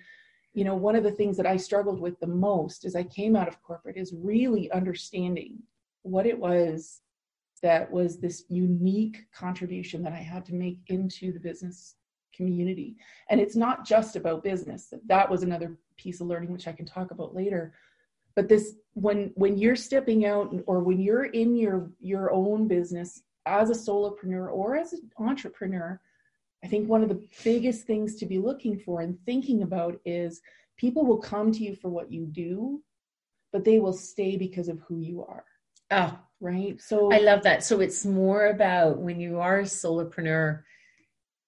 you 0.54 0.64
know, 0.64 0.76
one 0.76 0.96
of 0.96 1.04
the 1.04 1.12
things 1.12 1.36
that 1.38 1.46
I 1.46 1.58
struggled 1.58 2.00
with 2.00 2.20
the 2.20 2.28
most 2.28 2.86
as 2.86 2.96
I 2.96 3.04
came 3.04 3.36
out 3.36 3.48
of 3.48 3.62
corporate 3.62 3.98
is 3.98 4.14
really 4.18 4.72
understanding 4.72 5.60
what 6.04 6.26
it 6.26 6.40
was 6.40 7.02
that 7.62 7.92
was 7.92 8.20
this 8.20 8.46
unique 8.50 9.26
contribution 9.34 10.04
that 10.04 10.14
I 10.14 10.18
had 10.18 10.46
to 10.46 10.54
make 10.54 10.80
into 10.88 11.34
the 11.34 11.40
business 11.40 11.96
community. 12.34 12.96
And 13.30 13.42
it's 13.42 13.56
not 13.56 13.86
just 13.86 14.16
about 14.16 14.44
business. 14.44 14.94
That 15.08 15.30
was 15.30 15.44
another 15.44 15.78
piece 15.98 16.22
of 16.22 16.28
learning 16.28 16.52
which 16.52 16.68
I 16.68 16.72
can 16.72 16.86
talk 16.86 17.12
about 17.12 17.36
later. 17.36 17.74
But 18.38 18.50
this 18.50 18.76
when 18.94 19.32
when 19.34 19.58
you're 19.58 19.76
stepping 19.76 20.24
out 20.28 20.54
or 20.68 20.80
when 20.82 21.02
you're 21.02 21.26
in 21.26 21.58
your 21.58 21.90
your 22.00 22.32
own 22.32 22.68
business 22.68 23.24
as 23.48 23.72
a 23.72 23.74
solopreneur 23.74 24.54
or 24.54 24.78
as 24.78 24.94
an 24.94 25.10
entrepreneur, 25.18 26.00
I 26.64 26.68
think 26.68 26.88
one 26.88 27.02
of 27.02 27.10
the 27.10 27.28
biggest 27.44 27.88
things 27.88 28.16
to 28.18 28.28
be 28.28 28.38
looking 28.38 28.78
for 28.78 29.02
and 29.02 29.18
thinking 29.26 29.64
about 29.64 30.00
is 30.06 30.40
people 30.78 31.04
will 31.04 31.18
come 31.18 31.52
to 31.52 31.64
you 31.64 31.76
for 31.76 31.90
what 31.90 32.12
you 32.12 32.28
do, 32.28 32.84
but 33.52 33.66
they 33.66 33.80
will 33.80 33.92
stay 33.92 34.38
because 34.38 34.68
of 34.68 34.82
who 34.82 35.00
you 35.00 35.26
are, 35.26 35.46
Oh, 35.90 36.20
right? 36.40 36.80
So 36.80 37.12
I 37.12 37.18
love 37.18 37.42
that. 37.42 37.64
So 37.64 37.80
it's 37.80 38.06
more 38.06 38.50
about 38.50 39.00
when 39.00 39.20
you 39.20 39.40
are 39.40 39.62
a 39.62 39.64
solopreneur, 39.64 40.62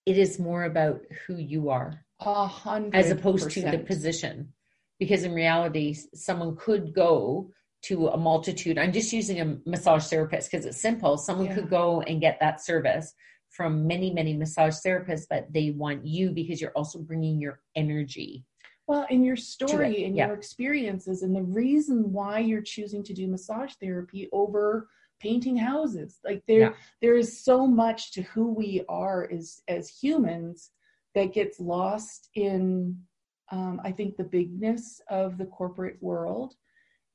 it 0.08 0.18
is 0.18 0.40
more 0.40 0.64
about 0.64 1.02
who 1.28 1.36
you 1.36 1.70
are 1.70 2.04
a 2.20 2.48
hundred 2.48 2.96
as 2.96 3.12
opposed 3.12 3.52
to 3.52 3.62
the 3.62 3.78
position. 3.78 4.54
Because 5.00 5.24
in 5.24 5.34
reality, 5.34 5.96
someone 6.14 6.56
could 6.58 6.94
go 6.94 7.52
to 7.84 8.10
a 8.10 8.18
multitude. 8.18 8.78
I'm 8.78 8.92
just 8.92 9.14
using 9.14 9.40
a 9.40 9.58
massage 9.66 10.08
therapist 10.08 10.52
because 10.52 10.66
it's 10.66 10.82
simple. 10.82 11.18
Someone 11.18 11.48
Yeah. 11.48 11.56
could 11.56 11.70
go 11.70 12.02
and 12.02 12.20
get 12.20 12.40
that 12.42 12.62
service 12.62 13.14
from 13.50 13.88
many, 13.88 14.14
many 14.14 14.36
massage 14.36 14.76
therapists, 14.86 15.26
but 15.30 15.52
they 15.52 15.72
want 15.72 16.06
you 16.06 16.32
because 16.32 16.62
you're 16.62 16.72
also 16.72 17.00
bringing 17.00 17.40
your 17.40 17.62
energy. 17.76 18.46
Well, 18.88 19.06
in 19.10 19.24
your 19.24 19.36
story 19.36 20.04
and 20.06 20.16
yeah. 20.16 20.28
your 20.28 20.36
experiences, 20.36 21.24
and 21.24 21.36
the 21.36 21.44
reason 21.44 22.12
why 22.12 22.40
you're 22.40 22.62
choosing 22.62 23.04
to 23.04 23.14
do 23.14 23.28
massage 23.28 23.74
therapy 23.76 24.28
over 24.32 24.90
painting 25.20 25.58
houses, 25.58 26.20
like 26.24 26.44
there, 26.48 26.60
Yeah. 26.60 26.74
there 27.02 27.16
is 27.16 27.44
so 27.44 27.68
much 27.68 28.12
to 28.14 28.24
who 28.24 28.52
we 28.52 28.84
are 28.90 29.30
as 29.32 29.62
as 29.68 29.90
humans 29.90 30.72
that 31.16 31.34
gets 31.34 31.60
lost 31.60 32.30
in, 32.34 33.04
um, 33.52 33.82
I 33.84 33.92
think, 33.92 34.16
the 34.18 34.24
bigness 34.24 35.02
of 35.10 35.38
the 35.38 35.46
corporate 35.46 36.02
world, 36.02 36.56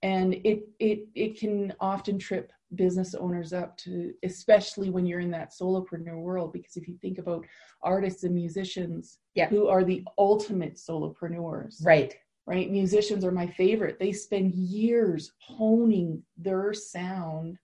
and 0.03 0.35
it 0.45 0.69
it 0.79 1.07
it 1.15 1.39
can 1.39 1.73
often 1.81 2.19
trip 2.19 2.53
business 2.75 3.15
owners 3.15 3.53
up 3.53 3.77
to, 3.77 4.13
especially 4.25 4.91
when 4.91 5.07
you're 5.07 5.21
in 5.21 5.31
that 5.31 5.53
solopreneur 5.53 6.21
world. 6.21 6.53
Because 6.53 6.77
if 6.77 6.89
you 6.89 6.97
think 7.01 7.19
about 7.19 7.45
artists 7.83 8.25
and 8.25 8.35
musicians, 8.35 9.19
Yeah. 9.35 9.49
who 9.49 9.69
are 9.69 9.85
the 9.85 10.05
ultimate 10.19 10.75
solopreneurs, 10.75 11.85
Right. 11.85 12.17
right? 12.47 12.69
Musicians 12.71 13.25
are 13.25 13.31
my 13.31 13.47
favorite. 13.47 13.99
They 14.01 14.13
spend 14.13 14.55
years 14.55 15.33
honing 15.39 16.25
their 16.37 16.73
sound 16.75 17.59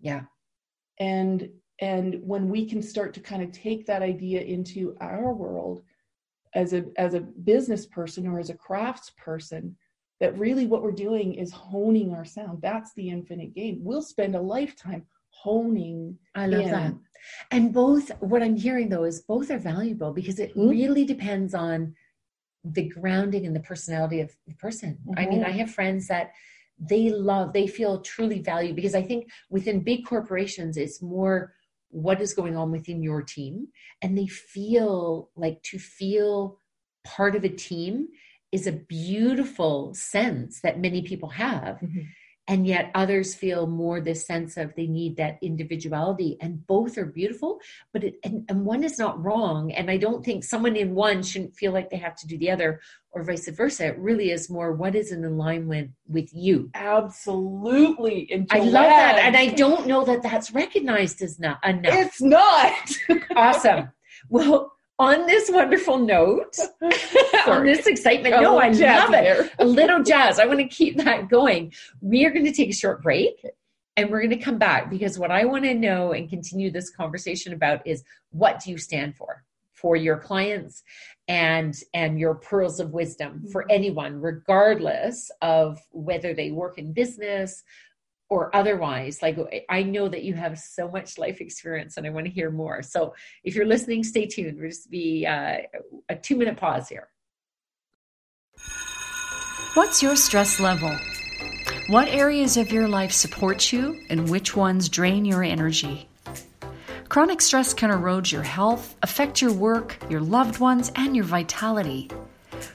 Yeah. 0.00 0.24
and 0.98 1.50
and 1.82 2.20
when 2.22 2.50
we 2.50 2.66
can 2.66 2.82
start 2.82 3.14
to 3.14 3.20
kind 3.20 3.42
of 3.42 3.50
take 3.52 3.86
that 3.86 4.02
idea 4.02 4.42
into 4.42 4.94
our 5.00 5.32
world 5.32 5.82
as 6.54 6.72
a 6.72 6.84
as 6.96 7.14
a 7.14 7.20
business 7.20 7.86
person 7.86 8.26
or 8.26 8.38
as 8.38 8.50
a 8.50 8.54
crafts 8.54 9.10
person 9.16 9.76
that 10.20 10.36
really 10.38 10.66
what 10.66 10.82
we're 10.82 10.90
doing 10.90 11.34
is 11.34 11.52
honing 11.52 12.12
our 12.12 12.24
sound 12.24 12.60
that's 12.60 12.92
the 12.94 13.08
infinite 13.08 13.54
game 13.54 13.78
we'll 13.82 14.02
spend 14.02 14.34
a 14.34 14.40
lifetime 14.40 15.04
honing 15.30 16.18
I 16.34 16.46
love 16.46 16.64
in. 16.64 16.70
that. 16.70 16.94
And 17.50 17.72
both, 17.72 18.10
what 18.20 18.42
I'm 18.42 18.56
hearing 18.56 18.88
though 18.88 19.04
is 19.04 19.20
both 19.22 19.50
are 19.50 19.58
valuable 19.58 20.12
because 20.12 20.38
it 20.38 20.54
Mhm. 20.56 20.70
really 20.70 21.04
depends 21.04 21.54
on 21.54 21.94
the 22.64 22.88
grounding 22.88 23.46
and 23.46 23.54
the 23.56 23.60
personality 23.60 24.20
of 24.20 24.36
the 24.46 24.54
person. 24.56 24.98
I 25.16 25.26
mean. 25.26 25.44
I 25.44 25.50
have 25.50 25.70
friends 25.70 26.08
that 26.08 26.32
they 26.78 27.10
love, 27.10 27.52
they 27.52 27.66
feel 27.66 28.00
truly 28.00 28.40
valued 28.40 28.76
because 28.76 28.94
I 28.94 29.02
think 29.02 29.30
within 29.50 29.80
big 29.80 30.04
corporations, 30.04 30.76
it's 30.76 31.00
more 31.02 31.54
what 31.90 32.20
is 32.20 32.34
going 32.34 32.56
on 32.56 32.70
within 32.70 33.02
your 33.02 33.22
team. 33.22 33.68
And 34.02 34.16
they 34.16 34.26
feel 34.26 35.30
like 35.36 35.62
to 35.64 35.78
feel 35.78 36.58
part 37.04 37.34
of 37.36 37.44
a 37.44 37.48
team 37.48 38.08
is 38.52 38.66
a 38.66 38.72
beautiful 38.72 39.94
sense 39.94 40.60
that 40.62 40.80
many 40.80 41.02
people 41.02 41.28
have 41.30 41.78
Mhm. 41.80 42.06
And 42.50 42.66
yet 42.66 42.90
others 42.96 43.32
feel 43.32 43.68
more 43.68 44.00
this 44.00 44.26
sense 44.26 44.56
of 44.56 44.74
they 44.74 44.88
need 44.88 45.16
that 45.16 45.38
individuality 45.40 46.36
and 46.40 46.66
both 46.66 46.98
are 46.98 47.06
beautiful 47.06 47.60
but 47.92 48.02
it 48.02 48.16
and, 48.24 48.44
and 48.48 48.66
one 48.66 48.82
is 48.82 48.98
not 48.98 49.22
wrong 49.24 49.70
and 49.72 49.88
i 49.88 49.96
don't 49.96 50.24
think 50.24 50.42
someone 50.42 50.74
in 50.74 50.92
one 50.92 51.22
shouldn't 51.22 51.56
feel 51.56 51.72
like 51.72 51.88
they 51.88 51.96
have 51.96 52.16
to 52.16 52.26
do 52.26 52.36
the 52.38 52.50
other 52.50 52.80
or 53.12 53.24
vice 53.24 53.48
versa. 53.48 53.86
It 53.86 53.98
really 53.98 54.30
is 54.30 54.48
more 54.48 54.72
what 54.72 54.94
is 54.94 55.10
in 55.10 55.24
alignment 55.24 55.90
with 56.06 56.32
you. 56.32 56.70
Absolutely. 56.74 58.46
I 58.52 58.60
love 58.60 58.72
that 58.72 59.18
and 59.18 59.36
i 59.36 59.48
don't 59.48 59.88
know 59.88 60.04
that 60.04 60.22
that's 60.22 60.52
recognized 60.52 61.20
as 61.22 61.40
not 61.40 61.58
enough. 61.64 61.92
It's 61.92 62.22
not. 62.22 62.72
Awesome. 63.36 63.90
Well 64.28 64.72
on 65.00 65.26
this 65.26 65.50
wonderful 65.50 65.98
note 65.98 66.58
on 67.46 67.64
this 67.64 67.86
excitement 67.86 68.34
Got 68.34 68.42
no 68.42 68.58
i 68.58 68.68
love 68.68 68.76
jazzy 68.76 69.04
it 69.06 69.10
there. 69.10 69.50
a 69.58 69.64
little 69.64 70.02
jazz. 70.02 70.38
I 70.38 70.44
want 70.44 70.60
to 70.60 70.68
keep 70.68 70.98
that 70.98 71.30
going. 71.30 71.72
We 72.02 72.26
are 72.26 72.30
going 72.30 72.44
to 72.44 72.52
take 72.52 72.68
a 72.68 72.74
short 72.74 73.02
break 73.02 73.42
and 73.96 74.10
we're 74.10 74.20
going 74.20 74.38
to 74.38 74.44
come 74.44 74.58
back 74.58 74.90
because 74.90 75.18
what 75.18 75.30
I 75.30 75.46
want 75.46 75.64
to 75.64 75.74
know 75.74 76.12
and 76.12 76.28
continue 76.28 76.70
this 76.70 76.90
conversation 76.90 77.54
about 77.54 77.84
is 77.86 78.04
what 78.30 78.62
do 78.62 78.70
you 78.70 78.78
stand 78.78 79.16
for 79.16 79.42
for 79.72 79.96
your 79.96 80.18
clients 80.18 80.82
and 81.28 81.74
and 81.94 82.20
your 82.20 82.34
pearls 82.34 82.78
of 82.78 82.90
wisdom 82.90 83.46
for 83.50 83.64
anyone 83.70 84.20
regardless 84.20 85.30
of 85.40 85.78
whether 85.92 86.34
they 86.34 86.50
work 86.50 86.76
in 86.76 86.92
business 86.92 87.62
or 88.30 88.54
otherwise 88.54 89.20
like 89.22 89.36
i 89.68 89.82
know 89.82 90.08
that 90.08 90.22
you 90.22 90.34
have 90.34 90.58
so 90.58 90.88
much 90.88 91.18
life 91.18 91.40
experience 91.40 91.96
and 91.96 92.06
i 92.06 92.10
want 92.10 92.26
to 92.26 92.32
hear 92.32 92.50
more. 92.50 92.82
So 92.82 93.14
if 93.44 93.54
you're 93.54 93.66
listening 93.66 94.04
stay 94.04 94.26
tuned. 94.26 94.58
We'll 94.58 94.70
just 94.70 94.90
be 94.90 95.26
uh, 95.26 95.58
a 96.08 96.16
two 96.16 96.36
minute 96.36 96.56
pause 96.56 96.88
here. 96.88 97.08
What's 99.74 100.02
your 100.02 100.16
stress 100.16 100.60
level? 100.60 100.96
What 101.88 102.08
areas 102.08 102.56
of 102.56 102.72
your 102.72 102.88
life 102.88 103.12
support 103.12 103.72
you 103.72 104.00
and 104.10 104.28
which 104.28 104.56
ones 104.56 104.88
drain 104.88 105.24
your 105.24 105.42
energy? 105.42 106.08
Chronic 107.08 107.40
stress 107.40 107.74
can 107.74 107.90
erode 107.90 108.30
your 108.30 108.42
health 108.42 108.96
affect 109.02 109.42
your 109.42 109.52
work 109.52 109.96
your 110.08 110.20
loved 110.20 110.60
ones 110.60 110.92
and 110.96 111.16
your 111.16 111.24
vitality. 111.24 112.10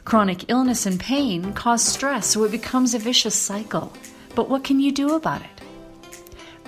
Chronic 0.03 0.49
illness 0.49 0.85
and 0.85 0.99
pain 0.99 1.53
cause 1.53 1.83
stress 1.83 2.27
so 2.27 2.43
it 2.43 2.51
becomes 2.51 2.93
a 2.93 2.99
vicious 2.99 3.35
cycle 3.35 3.93
but 4.35 4.49
what 4.49 4.63
can 4.63 4.79
you 4.79 4.91
do 4.91 5.15
about 5.15 5.41
it? 5.41 5.55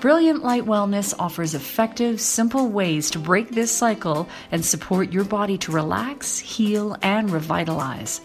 Brilliant 0.02 0.44
Light 0.44 0.64
Wellness 0.64 1.14
offers 1.18 1.56
effective, 1.56 2.22
simple 2.22 2.70
ways 2.70 3.10
to 3.12 3.20
break 3.20 3.50
this 3.50 3.72
cycle 3.72 4.30
and 4.52 4.64
support 4.64 5.12
your 5.12 5.24
body 5.24 5.58
to 5.58 5.72
relax, 5.72 6.38
heal, 6.38 6.96
and 7.02 7.32
revitalize. 7.32 8.22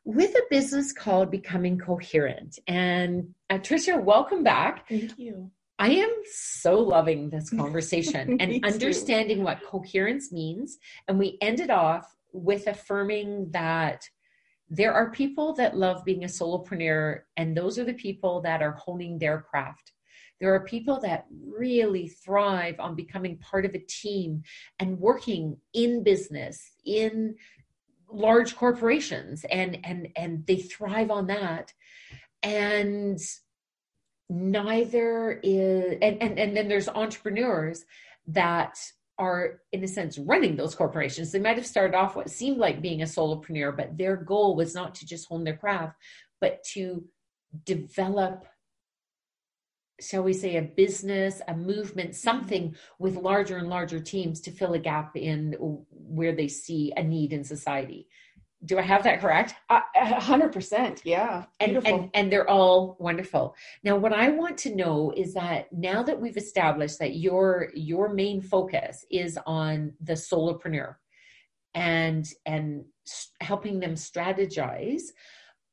with 0.05 0.35
a 0.35 0.43
business 0.51 0.93
called 0.93 1.31
Becoming 1.31 1.79
Coherent. 1.79 2.59
And 2.67 3.33
uh, 3.49 3.55
Tricia, 3.55 3.99
welcome 3.99 4.43
back. 4.43 4.87
Thank 4.87 5.17
you. 5.17 5.49
I 5.79 5.89
am 5.89 6.13
so 6.31 6.79
loving 6.79 7.31
this 7.31 7.49
conversation 7.57 8.39
and 8.39 8.63
understanding 8.63 9.41
what 9.41 9.63
coherence 9.63 10.31
means. 10.31 10.77
And 11.07 11.17
we 11.17 11.39
ended 11.41 11.71
off 11.71 12.15
with 12.31 12.67
affirming 12.67 13.49
that 13.53 14.07
there 14.69 14.93
are 14.93 15.09
people 15.09 15.53
that 15.53 15.77
love 15.77 16.05
being 16.05 16.23
a 16.23 16.27
solopreneur, 16.27 17.21
and 17.37 17.57
those 17.57 17.79
are 17.79 17.85
the 17.85 17.93
people 17.93 18.41
that 18.41 18.61
are 18.61 18.73
honing 18.73 19.17
their 19.17 19.41
craft. 19.41 19.93
There 20.39 20.53
are 20.53 20.63
people 20.63 20.99
that 21.01 21.25
really 21.31 22.07
thrive 22.07 22.79
on 22.79 22.95
becoming 22.95 23.37
part 23.39 23.65
of 23.65 23.73
a 23.73 23.79
team 23.79 24.43
and 24.79 24.99
working 24.99 25.57
in 25.73 26.03
business, 26.03 26.71
in 26.85 27.35
large 28.11 28.55
corporations, 28.55 29.43
and 29.51 29.79
and 29.83 30.09
and 30.15 30.45
they 30.45 30.57
thrive 30.57 31.11
on 31.11 31.27
that. 31.27 31.73
And 32.41 33.19
neither 34.29 35.39
is 35.43 35.97
and, 36.01 36.21
and, 36.21 36.39
and 36.39 36.55
then 36.55 36.67
there's 36.67 36.87
entrepreneurs 36.87 37.83
that 38.27 38.77
are 39.19 39.59
in 39.73 39.83
a 39.83 39.87
sense 39.87 40.17
running 40.17 40.55
those 40.55 40.73
corporations. 40.73 41.31
They 41.31 41.39
might 41.39 41.57
have 41.57 41.67
started 41.67 41.95
off 41.95 42.15
what 42.15 42.29
seemed 42.29 42.57
like 42.57 42.81
being 42.81 43.01
a 43.01 43.05
solopreneur 43.05 43.75
but 43.75 43.97
their 43.97 44.15
goal 44.15 44.55
was 44.55 44.73
not 44.73 44.95
to 44.95 45.05
just 45.05 45.27
hone 45.27 45.43
their 45.43 45.57
craft 45.57 45.95
but 46.41 46.63
to 46.73 47.03
develop 47.65 48.45
shall 50.01 50.23
we 50.23 50.33
say 50.33 50.55
a 50.55 50.61
business 50.61 51.41
a 51.47 51.55
movement 51.55 52.11
mm-hmm. 52.11 52.15
something 52.15 52.75
with 52.99 53.15
larger 53.15 53.57
and 53.57 53.69
larger 53.69 53.99
teams 53.99 54.39
to 54.39 54.51
fill 54.51 54.73
a 54.73 54.79
gap 54.79 55.15
in 55.17 55.53
where 55.91 56.35
they 56.35 56.47
see 56.47 56.93
a 56.95 57.03
need 57.03 57.33
in 57.33 57.43
society 57.43 58.07
do 58.65 58.77
I 58.77 58.81
have 58.81 59.03
that 59.03 59.21
correct? 59.21 59.55
A 59.69 60.19
hundred 60.19 60.51
percent. 60.51 61.01
Yeah. 61.05 61.45
And, 61.61 61.77
and, 61.87 62.09
and 62.13 62.31
they're 62.31 62.49
all 62.49 62.97
wonderful. 62.99 63.55
Now, 63.83 63.95
what 63.95 64.11
I 64.11 64.29
want 64.29 64.57
to 64.59 64.75
know 64.75 65.13
is 65.15 65.33
that 65.33 65.71
now 65.71 66.03
that 66.03 66.19
we've 66.19 66.35
established 66.35 66.99
that 66.99 67.15
your, 67.15 67.69
your 67.73 68.09
main 68.09 68.41
focus 68.41 69.05
is 69.09 69.39
on 69.45 69.93
the 70.01 70.13
solopreneur 70.13 70.95
and, 71.73 72.27
and 72.45 72.83
helping 73.39 73.79
them 73.79 73.93
strategize, 73.93 75.03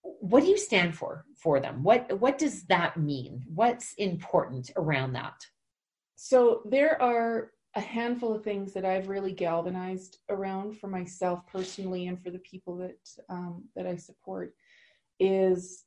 what 0.03 0.45
do 0.45 0.49
you 0.49 0.59
stand 0.59 0.95
for 0.95 1.25
for 1.37 1.59
them? 1.59 1.83
What, 1.83 2.21
what 2.21 2.39
does 2.39 2.65
that 2.67 2.97
mean? 2.97 3.43
What's 3.53 3.95
important 3.99 4.71
around 4.77 5.15
that? 5.15 5.45
So 6.15 6.63
there 6.65 7.03
are 7.03 7.51
a 7.77 7.81
handful 7.81 8.35
of 8.35 8.43
things 8.43 8.73
that 8.73 8.87
I've 8.87 9.09
really 9.09 9.33
galvanized 9.33 10.19
around 10.31 10.79
for 10.79 10.89
myself 10.89 11.47
personally 11.47 12.07
and 12.07 12.21
for 12.21 12.31
the 12.31 12.39
people 12.39 12.77
that 12.79 12.99
um, 13.29 13.65
that 13.77 13.87
I 13.87 13.97
support 13.97 14.55
is 15.21 15.85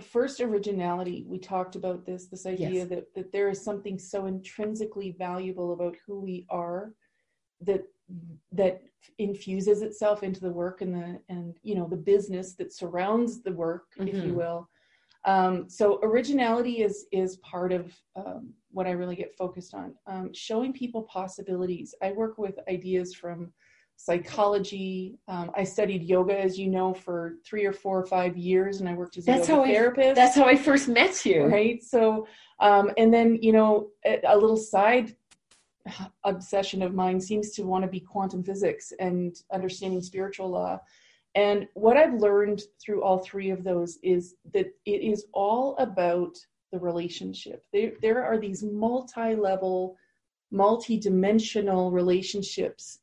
first 0.00 0.40
originality. 0.40 1.24
We 1.26 1.38
talked 1.38 1.74
about 1.74 2.04
this 2.04 2.26
this 2.26 2.44
idea 2.46 2.70
yes. 2.70 2.88
that 2.90 3.14
that 3.14 3.32
there 3.32 3.48
is 3.48 3.64
something 3.64 3.98
so 3.98 4.26
intrinsically 4.26 5.16
valuable 5.18 5.72
about 5.72 5.96
who 6.06 6.20
we 6.20 6.46
are 6.50 6.92
that 7.62 7.82
that 8.52 8.82
infuses 9.18 9.80
itself 9.80 10.22
into 10.22 10.40
the 10.40 10.50
work 10.50 10.82
and 10.82 10.94
the 10.94 11.18
and 11.30 11.56
you 11.62 11.74
know 11.74 11.88
the 11.88 11.96
business 11.96 12.54
that 12.54 12.74
surrounds 12.74 13.42
the 13.42 13.52
work, 13.52 13.86
mm-hmm. 13.98 14.08
if 14.08 14.14
you 14.16 14.22
mm-hmm. 14.22 14.34
will. 14.34 14.68
Um, 15.24 15.68
so 15.68 16.00
originality 16.02 16.82
is 16.82 17.06
is 17.12 17.36
part 17.38 17.72
of 17.72 17.92
um, 18.16 18.52
what 18.70 18.86
I 18.86 18.90
really 18.90 19.16
get 19.16 19.36
focused 19.36 19.74
on. 19.74 19.94
Um, 20.06 20.30
showing 20.34 20.72
people 20.72 21.02
possibilities. 21.02 21.94
I 22.02 22.12
work 22.12 22.38
with 22.38 22.58
ideas 22.68 23.14
from 23.14 23.52
psychology. 23.96 25.18
Um, 25.28 25.52
I 25.56 25.62
studied 25.62 26.02
yoga, 26.02 26.38
as 26.38 26.58
you 26.58 26.68
know, 26.68 26.92
for 26.92 27.34
three 27.46 27.64
or 27.64 27.72
four 27.72 28.00
or 28.00 28.06
five 28.06 28.36
years, 28.36 28.80
and 28.80 28.88
I 28.88 28.94
worked 28.94 29.16
as 29.16 29.24
a 29.24 29.26
that's 29.32 29.48
yoga 29.48 29.72
therapist. 29.72 30.10
I, 30.10 30.14
that's 30.14 30.36
how 30.36 30.44
I 30.44 30.56
first 30.56 30.88
met 30.88 31.24
you, 31.24 31.44
right? 31.44 31.82
So, 31.82 32.26
um, 32.60 32.90
and 32.98 33.14
then 33.14 33.38
you 33.40 33.52
know, 33.52 33.90
a, 34.04 34.20
a 34.26 34.36
little 34.36 34.56
side 34.56 35.14
obsession 36.24 36.82
of 36.82 36.94
mine 36.94 37.20
seems 37.20 37.50
to 37.52 37.62
want 37.62 37.84
to 37.84 37.90
be 37.90 38.00
quantum 38.00 38.42
physics 38.42 38.92
and 38.98 39.36
understanding 39.52 40.00
spiritual 40.00 40.50
law. 40.50 40.80
And 41.34 41.66
what 41.74 41.96
I've 41.96 42.14
learned 42.14 42.62
through 42.80 43.02
all 43.02 43.18
three 43.18 43.50
of 43.50 43.64
those 43.64 43.98
is 44.02 44.34
that 44.52 44.66
it 44.84 44.90
is 45.02 45.26
all 45.32 45.76
about 45.78 46.36
the 46.72 46.78
relationship. 46.78 47.64
There, 47.72 47.92
there 48.02 48.24
are 48.24 48.38
these 48.38 48.62
multi 48.62 49.34
level, 49.34 49.96
multi 50.50 50.98
dimensional 50.98 51.90
relationships 51.90 52.98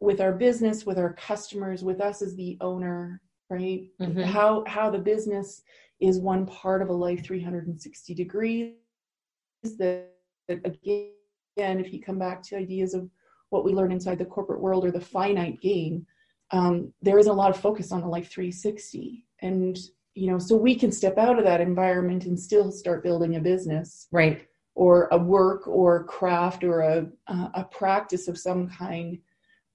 with 0.00 0.20
our 0.20 0.32
business, 0.32 0.84
with 0.84 0.98
our 0.98 1.12
customers, 1.12 1.84
with 1.84 2.00
us 2.00 2.22
as 2.22 2.34
the 2.34 2.56
owner, 2.60 3.20
right? 3.48 3.88
Mm-hmm. 4.00 4.22
How, 4.22 4.64
how 4.66 4.90
the 4.90 4.98
business 4.98 5.62
is 6.00 6.18
one 6.18 6.44
part 6.46 6.82
of 6.82 6.88
a 6.88 6.92
life 6.92 7.24
360 7.24 8.14
degrees. 8.14 8.74
That, 9.78 10.10
that 10.48 10.66
again, 10.66 11.12
if 11.56 11.92
you 11.92 12.02
come 12.02 12.18
back 12.18 12.42
to 12.44 12.56
ideas 12.56 12.94
of 12.94 13.08
what 13.50 13.64
we 13.64 13.72
learn 13.72 13.92
inside 13.92 14.18
the 14.18 14.24
corporate 14.24 14.60
world 14.60 14.84
or 14.84 14.90
the 14.90 15.00
finite 15.00 15.60
game, 15.60 16.04
um, 16.52 16.92
there 17.00 17.18
isn't 17.18 17.32
a 17.32 17.34
lot 17.34 17.50
of 17.50 17.60
focus 17.60 17.92
on 17.92 18.02
the 18.02 18.06
life 18.06 18.30
360 18.30 19.24
and 19.40 19.78
you 20.14 20.30
know 20.30 20.38
so 20.38 20.54
we 20.54 20.74
can 20.74 20.92
step 20.92 21.18
out 21.18 21.38
of 21.38 21.44
that 21.44 21.60
environment 21.60 22.26
and 22.26 22.38
still 22.38 22.70
start 22.70 23.02
building 23.02 23.36
a 23.36 23.40
business. 23.40 24.08
Right. 24.12 24.46
Or 24.74 25.08
a 25.12 25.18
work 25.18 25.66
or 25.66 26.04
craft 26.04 26.64
or 26.64 26.80
a 26.80 27.06
a 27.28 27.64
practice 27.64 28.28
of 28.28 28.38
some 28.38 28.68
kind 28.68 29.18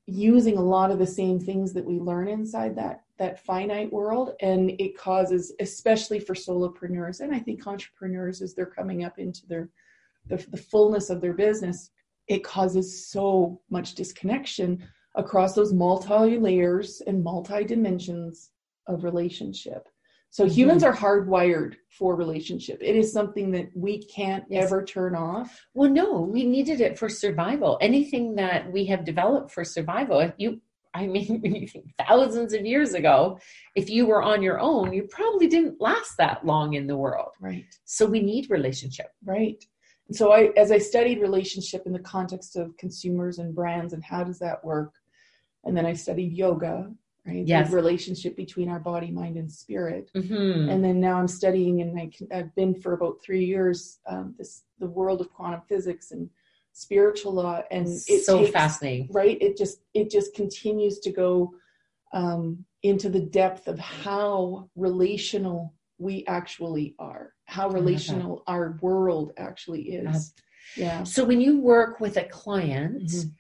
using 0.06 0.58
a 0.58 0.62
lot 0.62 0.90
of 0.90 1.00
the 1.00 1.06
same 1.06 1.40
things 1.40 1.74
that 1.74 1.86
we 1.86 2.00
learn 2.00 2.28
inside 2.28 2.76
that 2.78 3.04
that 3.18 3.44
finite 3.44 3.92
world. 3.92 4.36
And 4.42 4.72
it 4.80 4.98
causes 4.98 5.54
especially 5.60 6.20
for 6.20 6.34
solopreneurs 6.34 7.22
and 7.22 7.34
i 7.34 7.40
think 7.40 7.66
entrepreneurs 7.66 8.42
as 8.42 8.54
they're 8.54 8.66
coming 8.66 9.04
up 9.04 9.20
into 9.20 9.46
their 9.48 9.70
the, 10.28 10.38
the 10.50 10.58
fullness 10.58 11.10
of 11.10 11.22
their 11.22 11.34
business 11.34 11.92
it 12.28 12.44
causes 12.44 13.08
so 13.08 13.62
much 13.70 13.96
disconnection 13.96 14.84
across 15.18 15.54
those 15.54 15.74
multi 15.74 16.38
layers 16.38 17.02
and 17.06 17.24
multi 17.24 17.66
dimensions 17.66 18.52
of 18.88 19.04
relationship. 19.04 19.88
So 20.30 20.46
mm-hmm. 20.46 20.54
humans 20.54 20.84
are 20.84 20.96
hardwired 20.96 21.76
for 21.90 22.16
relationship. 22.16 22.80
It 22.82 22.96
is 22.96 23.12
something 23.12 23.52
that 23.52 23.70
we 23.76 24.04
can't 24.04 24.46
yes. 24.50 24.66
ever 24.66 24.84
turn 24.84 25.16
off. 25.16 25.66
Well, 25.74 25.90
no, 25.90 26.22
we 26.22 26.46
needed 26.46 26.82
it 26.82 26.98
for 27.00 27.10
survival. 27.10 27.78
Anything 27.82 28.36
that 28.36 28.72
we 28.72 28.86
have 28.86 29.06
developed 29.06 29.52
for 29.52 29.64
survival, 29.64 30.32
you 30.38 30.62
I 30.94 31.06
mean, 31.06 31.70
thousands 32.08 32.54
of 32.54 32.66
years 32.66 32.94
ago, 32.94 33.40
if 33.76 33.90
you 33.90 34.08
were 34.08 34.24
on 34.24 34.42
your 34.42 34.60
own, 34.60 34.94
you 34.94 35.04
probably 35.04 35.48
didn't 35.48 35.80
last 35.80 36.18
that 36.18 36.46
long 36.46 36.74
in 36.74 36.88
the 36.88 36.98
world. 36.98 37.32
Right. 37.40 37.66
So 37.86 38.06
we 38.06 38.20
need 38.20 38.50
relationship. 38.50 39.08
Right. 39.24 39.64
And 40.08 40.16
so 40.16 40.32
I, 40.32 40.52
as 40.58 40.72
I 40.72 40.78
studied 40.80 41.22
relationship 41.22 41.84
in 41.86 41.94
the 41.94 42.00
context 42.00 42.56
of 42.56 42.76
consumers 42.78 43.38
and 43.38 43.54
brands 43.54 43.94
and 43.94 44.04
how 44.04 44.24
does 44.24 44.40
that 44.40 44.64
work, 44.64 44.94
and 45.68 45.76
then 45.76 45.86
I 45.86 45.94
studied 45.94 46.32
yoga, 46.34 46.92
right? 47.26 47.46
Yes. 47.46 47.70
The 47.70 47.76
relationship 47.76 48.36
between 48.36 48.70
our 48.70 48.80
body, 48.80 49.12
mind, 49.12 49.38
and 49.38 49.52
spirit. 49.52 50.10
Mhm. 50.16 50.72
And 50.72 50.84
then 50.84 51.00
now 51.00 51.20
I'm 51.20 51.28
studying, 51.28 51.82
and 51.82 52.00
I 52.00 52.08
can, 52.08 52.28
I've 52.32 52.56
been 52.56 52.74
for 52.74 52.94
about 52.94 53.22
three 53.22 53.46
years 53.46 54.00
um, 54.08 54.34
this 54.38 54.64
the 54.80 54.88
world 54.88 55.22
of 55.22 55.32
quantum 55.34 55.62
physics 55.68 56.12
and 56.12 56.30
spiritual 56.74 57.34
law, 57.34 57.62
and 57.72 57.88
it's 57.88 58.26
so 58.26 58.40
takes, 58.40 58.52
fascinating. 58.52 59.10
right? 59.12 59.38
It 59.42 59.58
just 59.58 59.82
it 59.94 60.10
just 60.10 60.34
continues 60.34 61.00
to 61.00 61.12
go 61.12 61.54
um, 62.14 62.64
into 62.84 63.10
the 63.10 63.20
depth 63.20 63.68
of 63.68 63.78
how 63.80 64.70
relational 64.76 65.74
we 65.98 66.24
actually 66.28 66.96
are, 67.00 67.34
how 67.46 67.70
relational 67.70 68.44
our 68.48 68.78
world 68.82 69.34
actually 69.38 69.82
is. 69.94 70.34
Yeah. 70.76 71.04
So 71.04 71.26
when 71.26 71.42
you 71.42 71.60
work 71.60 72.00
with 72.00 72.18
a 72.18 72.26
client, 72.26 73.02
Mhm. 73.02 73.32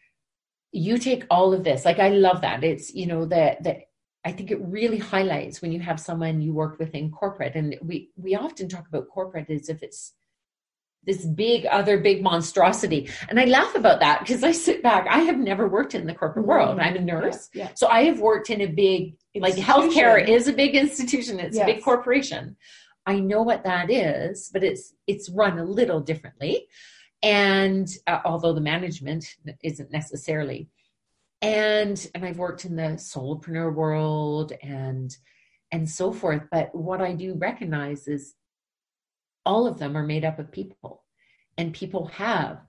You 0.71 0.97
take 0.97 1.25
all 1.29 1.53
of 1.53 1.63
this. 1.63 1.85
Like 1.85 1.99
I 1.99 2.09
love 2.09 2.41
that. 2.41 2.63
It's 2.63 2.93
you 2.93 3.07
know 3.07 3.25
that 3.25 3.63
that 3.63 3.81
I 4.25 4.31
think 4.31 4.51
it 4.51 4.59
really 4.61 4.97
highlights 4.97 5.61
when 5.61 5.71
you 5.71 5.79
have 5.79 5.99
someone 5.99 6.41
you 6.41 6.53
work 6.53 6.79
with 6.79 6.93
in 6.93 7.11
corporate, 7.11 7.55
and 7.55 7.77
we 7.81 8.11
we 8.15 8.35
often 8.35 8.67
talk 8.67 8.87
about 8.87 9.07
corporate 9.09 9.49
as 9.49 9.69
if 9.69 9.81
it's 9.83 10.13
this 11.03 11.25
big 11.25 11.65
other 11.67 11.97
big 11.99 12.21
monstrosity, 12.21 13.09
and 13.29 13.39
I 13.39 13.45
laugh 13.45 13.75
about 13.75 14.01
that 14.01 14.19
because 14.19 14.43
I 14.43 14.51
sit 14.51 14.83
back. 14.83 15.07
I 15.09 15.19
have 15.19 15.37
never 15.37 15.67
worked 15.67 15.95
in 15.95 16.05
the 16.05 16.13
corporate 16.13 16.43
mm-hmm. 16.43 16.51
world. 16.51 16.79
I'm 16.79 16.97
a 16.97 17.01
nurse, 17.01 17.49
Yeah. 17.53 17.69
so 17.73 17.87
I 17.87 18.03
have 18.03 18.19
worked 18.19 18.49
in 18.49 18.61
a 18.61 18.67
big 18.67 19.15
like 19.35 19.55
healthcare 19.55 20.27
is 20.27 20.47
a 20.47 20.53
big 20.53 20.75
institution. 20.75 21.39
It's 21.39 21.57
a 21.57 21.65
big 21.65 21.81
corporation. 21.83 22.57
I 23.05 23.19
know 23.19 23.41
what 23.41 23.63
that 23.63 23.89
is, 23.89 24.49
but 24.51 24.63
it's 24.63 24.93
it's 25.07 25.29
run 25.29 25.57
a 25.57 25.63
little 25.63 26.01
differently 26.01 26.67
and 27.23 27.89
uh, 28.07 28.19
although 28.25 28.53
the 28.53 28.61
management 28.61 29.35
isn't 29.63 29.91
necessarily 29.91 30.69
and 31.41 32.09
and 32.15 32.25
i've 32.25 32.37
worked 32.37 32.65
in 32.65 32.75
the 32.75 32.97
solopreneur 32.97 33.73
world 33.73 34.53
and 34.61 35.17
and 35.71 35.89
so 35.89 36.11
forth 36.11 36.43
but 36.51 36.73
what 36.73 37.01
i 37.01 37.13
do 37.13 37.33
recognize 37.35 38.07
is 38.07 38.35
all 39.45 39.67
of 39.67 39.79
them 39.79 39.95
are 39.95 40.05
made 40.05 40.25
up 40.25 40.39
of 40.39 40.51
people 40.51 41.03
and 41.57 41.73
people 41.73 42.07
have 42.07 42.59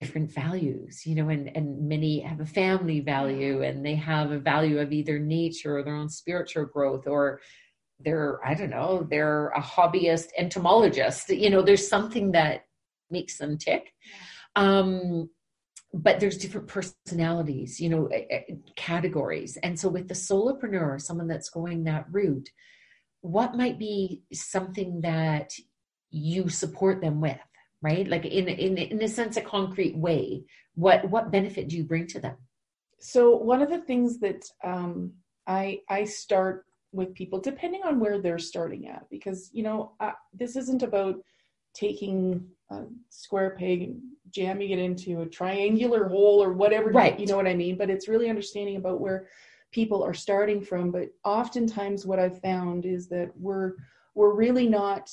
different 0.00 0.32
values 0.32 1.04
you 1.04 1.14
know 1.14 1.28
and 1.28 1.54
and 1.56 1.88
many 1.88 2.20
have 2.20 2.40
a 2.40 2.46
family 2.46 3.00
value 3.00 3.62
and 3.62 3.84
they 3.84 3.94
have 3.94 4.30
a 4.30 4.38
value 4.38 4.78
of 4.78 4.92
either 4.92 5.18
nature 5.18 5.78
or 5.78 5.82
their 5.82 5.96
own 5.96 6.08
spiritual 6.08 6.64
growth 6.64 7.06
or 7.06 7.40
they're 8.00 8.44
i 8.46 8.54
don't 8.54 8.70
know 8.70 9.06
they're 9.10 9.48
a 9.48 9.60
hobbyist 9.60 10.28
entomologist 10.38 11.28
you 11.28 11.50
know 11.50 11.60
there's 11.60 11.86
something 11.86 12.30
that 12.30 12.64
makes 13.12 13.38
them 13.38 13.58
tick. 13.58 13.92
Um 14.56 15.30
but 15.94 16.20
there's 16.20 16.38
different 16.38 16.68
personalities 16.68 17.78
you 17.78 17.88
know 17.88 18.06
eh, 18.06 18.24
eh, 18.30 18.54
categories. 18.76 19.58
And 19.62 19.78
so 19.78 19.88
with 19.88 20.08
the 20.08 20.14
solopreneur 20.14 21.00
someone 21.00 21.28
that's 21.28 21.50
going 21.50 21.84
that 21.84 22.06
route 22.10 22.48
what 23.20 23.56
might 23.56 23.78
be 23.78 24.22
something 24.32 25.02
that 25.02 25.52
you 26.10 26.48
support 26.48 27.00
them 27.00 27.20
with 27.20 27.38
right? 27.82 28.06
Like 28.08 28.24
in 28.24 28.48
in 28.48 28.78
in 28.78 29.02
a 29.02 29.08
sense 29.08 29.36
a 29.36 29.42
concrete 29.42 29.96
way 29.96 30.44
what 30.74 31.08
what 31.10 31.30
benefit 31.30 31.68
do 31.68 31.76
you 31.76 31.84
bring 31.84 32.06
to 32.08 32.20
them? 32.20 32.36
So 32.98 33.36
one 33.36 33.62
of 33.62 33.68
the 33.68 33.80
things 33.80 34.18
that 34.20 34.44
um, 34.64 35.12
I 35.46 35.80
I 35.88 36.04
start 36.04 36.64
with 36.92 37.14
people, 37.14 37.40
depending 37.40 37.82
on 37.84 37.98
where 37.98 38.20
they're 38.20 38.38
starting 38.38 38.88
at, 38.88 39.08
because 39.10 39.50
you 39.52 39.62
know 39.62 39.92
uh, 40.00 40.12
this 40.32 40.56
isn't 40.56 40.82
about 40.82 41.16
taking 41.74 42.46
a 42.70 42.82
square 43.08 43.56
peg 43.58 43.82
and 43.82 44.00
jamming 44.30 44.70
it 44.70 44.78
into 44.78 45.20
a 45.20 45.26
triangular 45.26 46.08
hole 46.08 46.42
or 46.42 46.52
whatever. 46.52 46.90
Right. 46.90 47.18
You 47.18 47.26
know 47.26 47.36
what 47.36 47.46
I 47.46 47.54
mean? 47.54 47.76
But 47.76 47.90
it's 47.90 48.08
really 48.08 48.28
understanding 48.28 48.76
about 48.76 49.00
where 49.00 49.28
people 49.72 50.02
are 50.02 50.14
starting 50.14 50.62
from. 50.62 50.90
But 50.90 51.08
oftentimes, 51.24 52.06
what 52.06 52.18
I've 52.18 52.40
found 52.40 52.84
is 52.84 53.08
that 53.08 53.30
we're 53.36 53.74
we're 54.14 54.34
really 54.34 54.68
not 54.68 55.10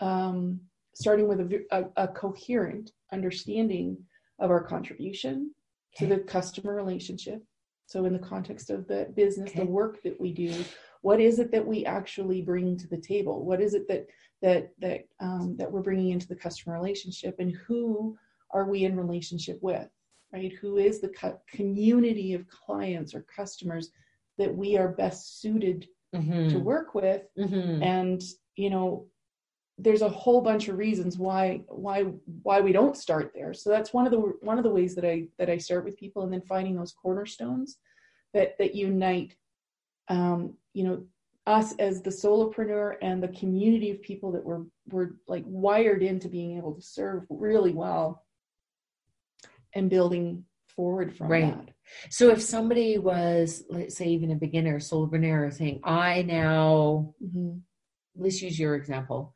um, 0.00 0.60
starting 0.94 1.28
with 1.28 1.40
a, 1.40 1.64
a, 1.70 2.04
a, 2.04 2.08
coherent 2.08 2.92
understanding 3.12 3.96
of 4.38 4.50
our 4.50 4.62
contribution 4.62 5.52
to 5.96 6.06
the 6.06 6.18
customer 6.18 6.74
relationship. 6.74 7.42
So, 7.86 8.04
in 8.04 8.12
the 8.12 8.18
context 8.18 8.70
of 8.70 8.86
the 8.86 9.12
business, 9.16 9.50
Okay. 9.50 9.60
the 9.60 9.66
work 9.66 10.02
that 10.02 10.20
we 10.20 10.32
do, 10.32 10.64
what 11.02 11.20
is 11.20 11.38
it 11.38 11.50
that 11.52 11.66
we 11.66 11.84
actually 11.84 12.42
bring 12.42 12.76
to 12.78 12.88
the 12.88 12.98
table? 12.98 13.44
What 13.44 13.60
is 13.60 13.74
it 13.74 13.86
that 13.88 14.06
that 14.42 14.70
that 14.78 15.06
um, 15.20 15.56
that 15.58 15.70
we're 15.70 15.82
bringing 15.82 16.10
into 16.10 16.28
the 16.28 16.36
customer 16.36 16.74
relationship, 16.74 17.36
and 17.38 17.52
who 17.66 18.16
are 18.52 18.64
we 18.68 18.84
in 18.84 18.96
relationship 18.96 19.58
with? 19.62 19.88
Right? 20.32 20.52
Who 20.60 20.76
is 20.76 21.00
the 21.00 21.08
co- 21.08 21.40
community 21.48 22.34
of 22.34 22.48
clients 22.48 23.14
or 23.14 23.22
customers 23.22 23.90
that 24.36 24.54
we 24.54 24.76
are 24.76 24.88
best 24.88 25.40
suited 25.40 25.88
mm-hmm. 26.14 26.48
to 26.50 26.58
work 26.58 26.94
with? 26.94 27.22
Mm-hmm. 27.38 27.82
and 27.82 28.22
you 28.56 28.70
know 28.70 29.06
there's 29.78 30.02
a 30.02 30.08
whole 30.08 30.40
bunch 30.40 30.68
of 30.68 30.76
reasons 30.76 31.16
why 31.16 31.62
why 31.68 32.02
why 32.42 32.60
we 32.60 32.72
don't 32.72 32.96
start 32.96 33.30
there 33.34 33.54
so 33.54 33.70
that's 33.70 33.94
one 33.94 34.04
of 34.04 34.10
the 34.10 34.18
one 34.40 34.58
of 34.58 34.64
the 34.64 34.70
ways 34.70 34.94
that 34.94 35.04
i 35.04 35.26
that 35.38 35.48
i 35.48 35.56
start 35.56 35.84
with 35.84 35.96
people 35.96 36.22
and 36.24 36.32
then 36.32 36.42
finding 36.42 36.74
those 36.74 36.92
cornerstones 36.92 37.78
that 38.34 38.58
that 38.58 38.74
unite 38.74 39.34
um 40.08 40.52
you 40.78 40.84
know 40.84 40.96
us 41.46 41.74
as 41.78 42.02
the 42.02 42.10
solopreneur 42.10 42.96
and 43.02 43.22
the 43.22 43.28
community 43.40 43.90
of 43.90 44.00
people 44.02 44.30
that 44.32 44.44
were 44.44 44.62
were 44.94 45.16
like 45.26 45.44
wired 45.46 46.02
into 46.10 46.28
being 46.28 46.56
able 46.58 46.72
to 46.74 46.82
serve 46.82 47.24
really 47.30 47.72
well 47.72 48.24
and 49.74 49.90
building 49.90 50.44
forward 50.76 51.16
from 51.16 51.28
Right. 51.28 51.66
that 51.66 51.74
So 52.10 52.30
if 52.30 52.40
somebody 52.42 52.98
was, 52.98 53.64
let's 53.70 53.96
say, 53.96 54.06
even 54.08 54.30
a 54.30 54.36
beginner 54.36 54.78
solopreneur 54.78 55.52
saying, 55.52 55.80
I 55.82 56.22
now, 56.22 57.14
Mhm. 57.24 57.62
let's 58.14 58.40
use 58.42 58.58
your 58.58 58.74
example. 58.76 59.34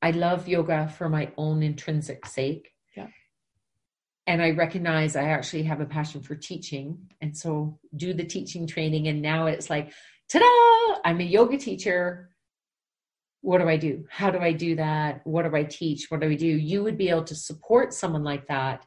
I 0.00 0.10
love 0.10 0.48
yoga 0.48 0.88
for 0.88 1.08
my 1.08 1.24
own 1.36 1.62
intrinsic 1.62 2.24
sake. 2.26 2.64
Yeah. 2.96 3.08
And 4.26 4.42
I 4.42 4.50
recognize 4.52 5.14
I 5.14 5.24
actually 5.36 5.64
have 5.64 5.80
a 5.82 5.86
passion 5.86 6.22
for 6.22 6.34
teaching. 6.34 6.84
And 7.20 7.36
so 7.36 7.78
do 7.94 8.12
the 8.14 8.24
teaching 8.24 8.66
training. 8.66 9.08
And 9.08 9.20
now 9.20 9.46
it's 9.46 9.68
like, 9.70 9.92
ta 10.30 10.38
da, 10.38 11.00
I'm 11.04 11.20
a 11.20 11.24
yoga 11.24 11.56
teacher. 11.56 12.30
What 13.40 13.58
do 13.58 13.68
I 13.68 13.76
do? 13.76 14.04
How 14.08 14.30
do 14.30 14.38
I 14.38 14.52
do 14.52 14.76
that? 14.76 15.26
What 15.26 15.42
do 15.42 15.56
I 15.56 15.64
teach? 15.64 16.06
What 16.10 16.20
do 16.20 16.28
I 16.28 16.34
do? 16.34 16.46
You 16.46 16.84
would 16.84 16.96
be 16.96 17.08
able 17.08 17.24
to 17.24 17.34
support 17.34 17.92
someone 17.92 18.22
like 18.22 18.46
that 18.46 18.86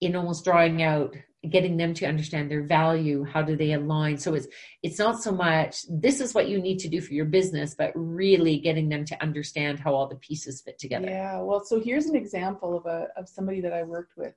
in 0.00 0.16
almost 0.16 0.44
drawing 0.44 0.82
out 0.82 1.16
getting 1.48 1.78
them 1.78 1.94
to 1.94 2.04
understand 2.04 2.50
their 2.50 2.62
value 2.62 3.24
how 3.24 3.40
do 3.40 3.56
they 3.56 3.72
align 3.72 4.18
so 4.18 4.34
it's 4.34 4.46
it's 4.82 4.98
not 4.98 5.22
so 5.22 5.32
much 5.32 5.86
this 5.88 6.20
is 6.20 6.34
what 6.34 6.48
you 6.48 6.60
need 6.60 6.78
to 6.78 6.88
do 6.88 7.00
for 7.00 7.14
your 7.14 7.24
business 7.24 7.74
but 7.74 7.92
really 7.94 8.58
getting 8.58 8.90
them 8.90 9.06
to 9.06 9.20
understand 9.22 9.80
how 9.80 9.94
all 9.94 10.06
the 10.06 10.16
pieces 10.16 10.60
fit 10.60 10.78
together 10.78 11.06
Yeah, 11.06 11.40
well, 11.40 11.64
so 11.64 11.80
here's 11.80 12.06
an 12.06 12.16
example 12.16 12.76
of 12.76 12.84
a 12.84 13.08
of 13.16 13.26
somebody 13.26 13.62
that 13.62 13.72
I 13.72 13.82
worked 13.84 14.18
with. 14.18 14.34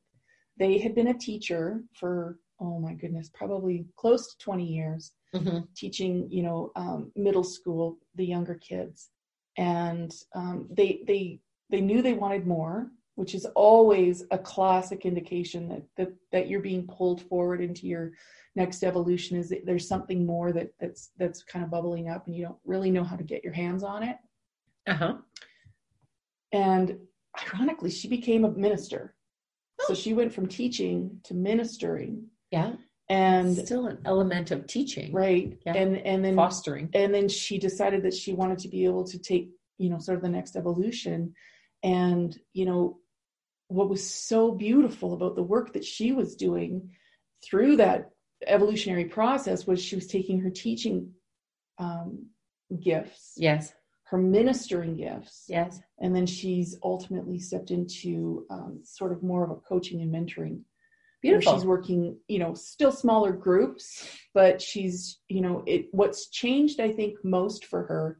They 0.57 0.77
had 0.77 0.95
been 0.95 1.07
a 1.07 1.13
teacher 1.13 1.83
for 1.93 2.39
oh 2.63 2.79
my 2.79 2.93
goodness, 2.93 3.29
probably 3.33 3.85
close 3.97 4.27
to 4.31 4.37
20 4.39 4.65
years, 4.65 5.11
Mhm. 5.35 5.67
teaching 5.75 6.29
you 6.31 6.43
know 6.43 6.71
um, 6.75 7.11
middle 7.15 7.43
school 7.43 7.97
the 8.15 8.25
younger 8.25 8.55
kids, 8.55 9.09
and 9.57 10.11
um, 10.35 10.67
they 10.69 11.03
they 11.07 11.39
they 11.69 11.81
knew 11.81 12.01
they 12.01 12.13
wanted 12.13 12.45
more, 12.47 12.91
which 13.15 13.33
is 13.35 13.45
always 13.55 14.23
a 14.31 14.37
classic 14.37 15.05
indication 15.05 15.67
that 15.69 15.83
that 15.97 16.13
that 16.31 16.47
you're 16.47 16.61
being 16.61 16.87
pulled 16.87 17.21
forward 17.23 17.61
into 17.61 17.87
your 17.87 18.11
next 18.55 18.83
evolution. 18.83 19.37
Is 19.37 19.49
that 19.49 19.65
there's 19.65 19.87
something 19.87 20.25
more 20.25 20.51
that 20.53 20.69
that's 20.79 21.11
that's 21.17 21.43
kind 21.43 21.65
of 21.65 21.71
bubbling 21.71 22.09
up, 22.09 22.27
and 22.27 22.35
you 22.35 22.43
don't 22.45 22.59
really 22.65 22.91
know 22.91 23.03
how 23.03 23.15
to 23.15 23.23
get 23.23 23.43
your 23.43 23.53
hands 23.53 23.83
on 23.83 24.03
it. 24.03 24.17
uh-huh 24.87 25.17
And 26.51 26.97
ironically, 27.53 27.89
she 27.89 28.07
became 28.07 28.45
a 28.45 28.51
minister. 28.51 29.15
Oh. 29.81 29.85
So 29.87 29.93
she 29.95 30.13
went 30.13 30.33
from 30.33 30.47
teaching 30.47 31.19
to 31.23 31.33
ministering. 31.33 32.27
Yeah. 32.53 32.73
And 33.09 33.57
still 33.57 33.87
an 33.87 33.99
element 34.05 34.51
of 34.51 34.65
teaching. 34.67 35.11
Right. 35.11 35.57
Yeah. 35.65 35.73
And 35.73 35.97
and 35.97 36.23
then 36.23 36.35
fostering. 36.35 36.89
and 36.93 37.13
then 37.13 37.27
she 37.27 37.57
decided 37.57 38.03
that 38.03 38.13
she 38.13 38.33
wanted 38.33 38.59
to 38.59 38.69
be 38.69 38.85
able 38.85 39.03
to 39.05 39.19
take, 39.19 39.49
you 39.77 39.89
know, 39.89 39.99
sort 39.99 40.17
of 40.17 40.23
the 40.23 40.29
next 40.29 40.55
evolution. 40.55 41.33
And, 41.83 42.37
you 42.53 42.65
know, 42.65 42.99
what 43.67 43.89
was 43.89 44.07
so 44.09 44.51
beautiful 44.51 45.13
about 45.13 45.35
the 45.35 45.43
work 45.43 45.73
that 45.73 45.83
she 45.83 46.13
was 46.13 46.35
doing 46.35 46.91
through 47.43 47.77
that 47.77 48.11
evolutionary 48.47 49.05
process 49.05 49.67
was 49.67 49.83
she 49.83 49.95
was 49.95 50.07
taking 50.07 50.39
her 50.39 50.49
teaching 50.49 51.11
um, 51.79 52.27
gifts, 52.81 53.33
yes. 53.37 53.73
Her 54.03 54.17
ministering 54.19 54.95
gifts, 54.95 55.45
yes. 55.47 55.81
And 55.99 56.15
then 56.15 56.27
she's 56.27 56.77
ultimately 56.83 57.39
stepped 57.39 57.71
into 57.71 58.45
um, 58.51 58.81
sort 58.83 59.11
of 59.11 59.23
more 59.23 59.43
of 59.43 59.49
a 59.49 59.55
coaching 59.55 60.01
and 60.01 60.13
mentoring 60.13 60.61
beautiful 61.23 61.53
she's 61.55 61.65
working 61.65 62.15
you 62.27 62.37
know 62.39 62.53
still 62.53 62.91
smaller 62.91 63.31
groups 63.31 64.07
but 64.33 64.61
she's 64.61 65.19
you 65.29 65.41
know 65.41 65.63
it 65.65 65.87
what's 65.91 66.27
changed 66.29 66.79
i 66.79 66.91
think 66.91 67.17
most 67.23 67.65
for 67.65 67.83
her 67.87 68.17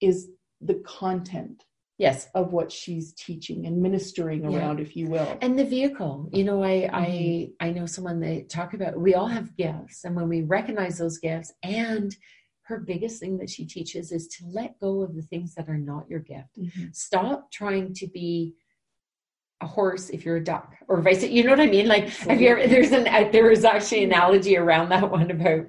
is 0.00 0.30
the 0.60 0.74
content 1.00 1.62
yes 1.98 2.28
of 2.34 2.52
what 2.52 2.70
she's 2.72 3.12
teaching 3.14 3.66
and 3.66 3.80
ministering 3.80 4.42
Yeah. 4.50 4.58
around 4.58 4.80
if 4.80 4.96
you 4.96 5.06
will 5.08 5.38
and 5.40 5.58
the 5.58 5.64
vehicle 5.64 6.28
you 6.32 6.44
know 6.44 6.62
i 6.62 6.88
Mhm. 6.92 7.50
i 7.60 7.66
i 7.66 7.70
know 7.70 7.86
someone 7.86 8.18
they 8.20 8.42
talk 8.42 8.74
about 8.74 8.98
we 8.98 9.14
all 9.14 9.26
have 9.28 9.54
gifts 9.56 10.04
and 10.04 10.16
when 10.16 10.28
we 10.28 10.40
recognize 10.42 10.98
those 10.98 11.18
gifts 11.18 11.52
and 11.62 12.16
her 12.62 12.78
biggest 12.80 13.18
thing 13.18 13.38
that 13.38 13.48
she 13.48 13.64
teaches 13.64 14.12
is 14.12 14.28
to 14.28 14.44
let 14.46 14.78
go 14.78 15.00
of 15.02 15.14
the 15.16 15.22
things 15.22 15.54
that 15.54 15.68
are 15.68 15.78
not 15.92 16.08
your 16.08 16.20
gift 16.20 16.54
Mhm. 16.58 16.94
stop 16.94 17.50
trying 17.50 17.94
to 17.94 18.06
be 18.06 18.54
a 19.60 19.66
horse 19.66 20.08
if 20.10 20.24
you're 20.24 20.36
a 20.36 20.44
duck 20.44 20.76
or 20.86 21.00
vice 21.00 21.22
you 21.24 21.42
know 21.42 21.50
what 21.50 21.60
i 21.60 21.66
mean? 21.66 21.88
Like 21.88 22.08
have 22.08 22.40
you 22.40 22.48
ever, 22.50 22.66
there's 22.66 22.92
an 22.92 23.04
there 23.32 23.50
is 23.50 23.64
actually 23.64 24.04
an 24.04 24.12
analogy 24.12 24.56
around 24.56 24.88
that 24.90 25.10
one 25.10 25.30
about 25.30 25.66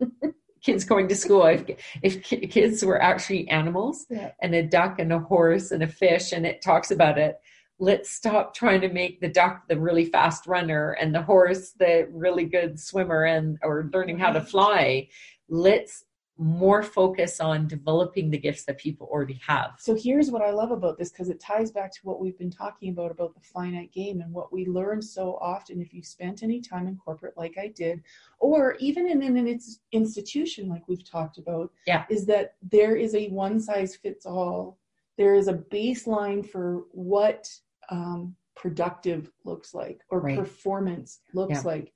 kids 0.62 0.84
going 0.84 1.08
to 1.08 1.14
school. 1.16 1.44
If 1.46 1.64
if 2.02 2.22
kids 2.22 2.84
were 2.84 3.02
actually 3.02 3.48
animals 3.48 4.06
Yeah. 4.08 4.30
and 4.40 4.54
a 4.54 4.62
duck 4.62 4.98
and 4.98 5.12
a 5.12 5.18
horse 5.18 5.72
and 5.72 5.82
a 5.82 5.88
fish 5.88 6.32
and 6.32 6.46
it 6.46 6.62
talks 6.62 6.90
about 6.90 7.18
it 7.18 7.36
let's 7.82 8.10
stop 8.10 8.54
trying 8.54 8.80
to 8.80 8.88
make 8.88 9.20
the 9.20 9.28
duck 9.28 9.66
the 9.68 9.78
really 9.78 10.04
fast 10.04 10.46
runner 10.46 10.92
and 11.00 11.12
the 11.12 11.20
horse 11.20 11.72
the 11.72 12.08
really 12.12 12.44
good 12.44 12.78
swimmer 12.78 13.24
and 13.24 13.58
or 13.64 13.90
learning 13.92 14.18
how 14.18 14.30
to 14.30 14.38
mm-hmm. 14.38 14.48
fly. 14.48 15.08
Let's 15.48 16.04
more 16.42 16.82
focus 16.82 17.40
on 17.40 17.66
developing 17.68 18.30
the 18.30 18.38
gifts 18.38 18.64
that 18.64 18.78
people 18.78 19.06
already 19.10 19.40
have 19.46 19.72
So 19.78 19.94
here's 19.94 20.30
what 20.30 20.42
I 20.42 20.50
love 20.50 20.70
about 20.72 20.98
this 20.98 21.10
because 21.10 21.28
it 21.28 21.40
ties 21.40 21.70
back 21.70 21.92
to 21.94 22.00
what 22.02 22.20
we've 22.20 22.38
been 22.38 22.50
talking 22.50 22.90
about 22.90 23.10
about 23.10 23.34
the 23.34 23.40
finite 23.40 23.92
game 23.92 24.20
and 24.20 24.32
what 24.32 24.52
we 24.52 24.66
learn 24.66 25.00
so 25.00 25.38
often 25.40 25.80
if 25.80 25.94
you 25.94 26.02
spent 26.02 26.42
any 26.42 26.60
time 26.60 26.86
in 26.88 26.96
corporate 26.96 27.36
like 27.36 27.56
I 27.58 27.68
did, 27.68 28.02
or 28.40 28.76
even 28.80 29.06
in, 29.08 29.22
in 29.22 29.36
an 29.36 29.58
institution 29.92 30.68
like 30.68 30.86
we've 30.88 31.08
talked 31.08 31.38
about, 31.38 31.70
Yeah. 31.86 32.04
is 32.10 32.26
that 32.26 32.54
there 32.70 32.96
is 32.96 33.14
a 33.14 33.28
one 33.28 33.60
size 33.60 33.94
fits 33.96 34.26
all. 34.26 34.78
There 35.18 35.34
is 35.34 35.48
a 35.48 35.54
baseline 35.54 36.44
for 36.44 36.84
what 36.92 37.48
um, 37.90 38.34
productive 38.56 39.30
looks 39.44 39.74
like 39.74 40.00
or 40.10 40.20
Right. 40.20 40.38
performance 40.38 41.20
looks 41.34 41.52
Yeah. 41.64 41.70
like, 41.72 41.92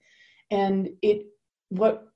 and 0.50 0.90
it 1.02 1.26
what 1.70 2.09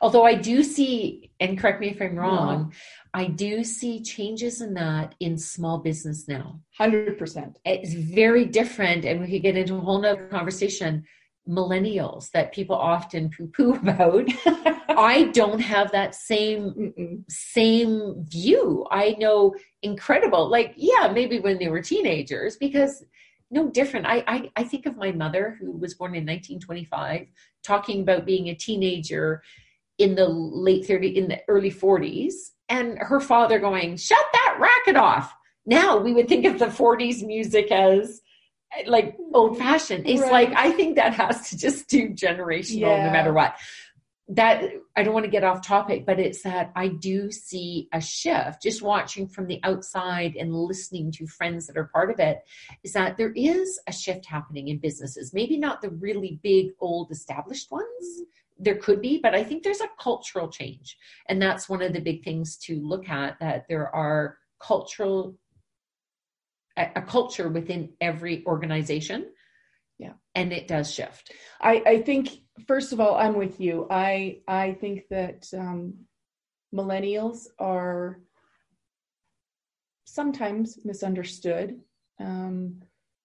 Although 0.00 0.24
I 0.24 0.34
do 0.34 0.62
see, 0.62 1.30
and 1.40 1.58
correct 1.58 1.80
me 1.80 1.90
if 1.90 2.00
I'm 2.00 2.16
wrong, 2.16 2.72
I 3.12 3.26
do 3.26 3.64
see 3.64 4.02
changes 4.02 4.62
in 4.62 4.74
that 4.74 5.14
in 5.20 5.36
small 5.36 5.78
business 5.78 6.26
now. 6.26 6.60
hundred 6.76 7.18
percent. 7.18 7.58
It's 7.64 7.92
very 7.92 8.46
different, 8.46 9.04
and 9.04 9.20
we 9.20 9.30
could 9.30 9.42
get 9.42 9.56
into 9.56 9.76
a 9.76 9.80
whole 9.80 10.00
nother 10.00 10.26
conversation. 10.28 11.04
Millennials 11.48 12.30
that 12.30 12.52
people 12.52 12.76
often 12.76 13.30
poo-poo 13.30 13.74
about. 13.82 14.28
I 14.88 15.30
don't 15.32 15.58
have 15.58 15.90
that 15.92 16.14
same 16.14 17.24
same 17.28 18.24
view. 18.28 18.86
I 18.90 19.16
know 19.18 19.54
incredible, 19.82 20.48
like 20.48 20.74
yeah, 20.76 21.10
maybe 21.12 21.40
when 21.40 21.58
they 21.58 21.68
were 21.68 21.82
teenagers, 21.82 22.56
because 22.56 23.04
no 23.50 23.68
different. 23.68 24.06
I, 24.06 24.22
I 24.26 24.50
I 24.56 24.64
think 24.64 24.86
of 24.86 24.96
my 24.96 25.12
mother 25.12 25.56
who 25.60 25.72
was 25.72 25.94
born 25.94 26.14
in 26.14 26.24
1925, 26.24 27.26
talking 27.64 28.02
about 28.02 28.26
being 28.26 28.48
a 28.48 28.54
teenager 28.54 29.42
in 30.00 30.14
the 30.14 30.28
late 30.28 30.86
30s, 30.86 31.14
in 31.14 31.28
the 31.28 31.40
early 31.46 31.70
40s, 31.70 32.32
and 32.68 32.98
her 32.98 33.20
father 33.20 33.58
going, 33.58 33.96
"Shut 33.96 34.24
that 34.32 34.56
racket 34.58 34.96
off." 34.96 35.34
Now 35.66 35.98
we 35.98 36.12
would 36.12 36.28
think 36.28 36.46
of 36.46 36.58
the 36.58 36.70
40s 36.70 37.22
music 37.22 37.70
as 37.70 38.20
like 38.86 39.16
old 39.34 39.58
fashioned. 39.58 40.08
It's 40.08 40.22
Right. 40.22 40.48
like 40.48 40.52
I 40.56 40.72
think 40.72 40.96
that 40.96 41.14
has 41.14 41.50
to 41.50 41.58
just 41.58 41.88
do 41.88 42.08
generational 42.10 43.04
no 43.04 43.10
matter 43.10 43.32
what 43.32 43.56
that 44.32 44.62
I 44.96 45.02
don't 45.02 45.12
want 45.12 45.24
to 45.24 45.30
get 45.30 45.42
off 45.42 45.66
topic, 45.66 46.06
but 46.06 46.20
it's 46.20 46.42
that 46.42 46.70
I 46.76 46.86
do 46.88 47.32
see 47.32 47.88
a 47.92 48.00
shift 48.00 48.62
just 48.62 48.80
watching 48.80 49.26
from 49.26 49.48
the 49.48 49.58
outside 49.64 50.36
and 50.36 50.54
listening 50.54 51.10
to 51.12 51.26
friends 51.26 51.66
that 51.66 51.76
are 51.76 51.90
part 51.92 52.12
of 52.12 52.20
it. 52.20 52.38
Is 52.84 52.92
that 52.92 53.16
there 53.16 53.32
is 53.32 53.80
a 53.88 53.92
shift 53.92 54.26
happening 54.26 54.68
in 54.68 54.78
businesses, 54.78 55.34
maybe 55.34 55.58
not 55.58 55.82
the 55.82 55.90
really 55.90 56.38
big, 56.44 56.70
old, 56.78 57.10
established 57.10 57.72
ones. 57.72 58.22
There 58.62 58.76
could 58.76 59.00
be, 59.00 59.18
but 59.22 59.34
I 59.34 59.42
think 59.42 59.62
there's 59.62 59.80
a 59.80 59.88
cultural 59.98 60.48
change. 60.48 60.96
And 61.28 61.40
that's 61.40 61.68
one 61.68 61.82
of 61.82 61.92
the 61.92 62.00
big 62.00 62.22
things 62.22 62.56
to 62.66 62.76
look 62.76 63.08
at 63.08 63.40
that 63.40 63.64
there 63.68 63.94
are 63.94 64.36
cultural, 64.60 65.38
a, 66.76 66.90
a 66.96 67.02
culture 67.02 67.48
within 67.48 67.94
every 68.00 68.44
organization. 68.46 69.32
Yeah. 69.98 70.12
And 70.34 70.52
it 70.52 70.68
does 70.68 70.92
shift. 70.92 71.32
I, 71.60 71.82
I 71.86 72.02
think 72.02 72.42
first 72.66 72.92
of 72.92 73.00
all, 73.00 73.16
I'm 73.16 73.34
with 73.34 73.60
you. 73.60 73.86
I 73.90 74.40
I 74.46 74.74
think 74.74 75.08
that 75.10 75.48
um, 75.56 75.94
millennials 76.74 77.46
are 77.58 78.20
sometimes 80.04 80.78
misunderstood, 80.84 81.80
um, 82.18 82.82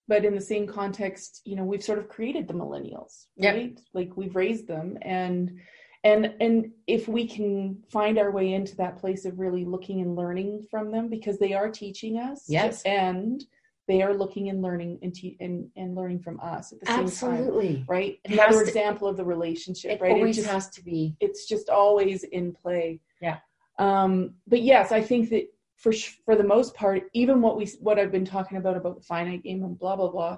but 0.08 0.24
in 0.26 0.36
the 0.36 0.42
same 0.42 0.68
context, 0.68 1.42
you 1.46 1.56
know, 1.56 1.64
we've 1.64 1.84
sort 1.84 2.00
of 2.00 2.08
created 2.10 2.48
the 2.48 2.54
millennials, 2.54 3.26
Yep. 3.38 3.56
right? 3.56 3.80
Like 3.94 4.16
we've 4.18 4.36
raised 4.36 4.68
them, 4.68 4.98
and 5.02 5.60
and 6.04 6.36
and 6.40 6.72
if 6.88 7.08
we 7.08 7.28
can 7.28 7.84
find 7.90 8.20
our 8.20 8.32
way 8.32 8.54
into 8.54 8.76
that 8.78 8.98
place 8.98 9.26
of 9.26 9.40
really 9.40 9.66
looking 9.66 10.02
and 10.02 10.16
learning 10.16 10.66
from 10.70 10.92
them, 10.92 11.08
because 11.10 11.40
they 11.40 11.54
are 11.54 11.70
teaching 11.70 12.18
us, 12.18 12.46
Yes. 12.48 12.84
and 12.84 13.44
they 13.88 14.02
are 14.02 14.14
looking 14.16 14.50
and 14.50 14.62
learning 14.64 14.98
and 15.04 15.14
te- 15.14 15.38
and, 15.40 15.70
and 15.76 15.96
learning 15.96 16.20
from 16.20 16.40
us 16.40 16.74
at 16.74 16.80
the 16.80 16.86
same 16.88 16.96
time 16.96 17.06
Absolutely. 17.06 17.86
right? 17.88 18.20
It 18.24 18.32
Another 18.32 18.48
has 18.58 18.62
to- 18.64 18.68
example 18.68 19.08
of 19.08 19.16
the 19.18 19.26
relationship, 19.26 19.92
It 19.92 20.02
right? 20.02 20.12
always 20.14 20.36
just, 20.38 20.50
has 20.50 20.70
to 20.72 20.84
be. 20.84 21.16
it's 21.20 21.48
just 21.48 21.70
always 21.70 22.24
in 22.24 22.52
play. 22.52 23.00
Yeah. 23.22 23.38
Um, 23.78 24.36
but 24.48 24.62
yes, 24.64 24.92
I 24.92 25.02
think 25.02 25.30
that 25.30 25.48
for 25.78 25.92
sh- 25.92 26.18
for 26.26 26.36
the 26.36 26.44
most 26.44 26.74
part, 26.74 27.04
even 27.14 27.42
what 27.42 27.58
we 27.58 27.66
what 27.80 28.00
I've 28.00 28.12
been 28.12 28.26
talking 28.26 28.58
about 28.58 28.78
about 28.78 28.96
the 28.96 29.04
finite 29.04 29.44
game 29.44 29.64
and 29.64 29.78
blah 29.78 29.96
blah 29.96 30.10
blah, 30.10 30.38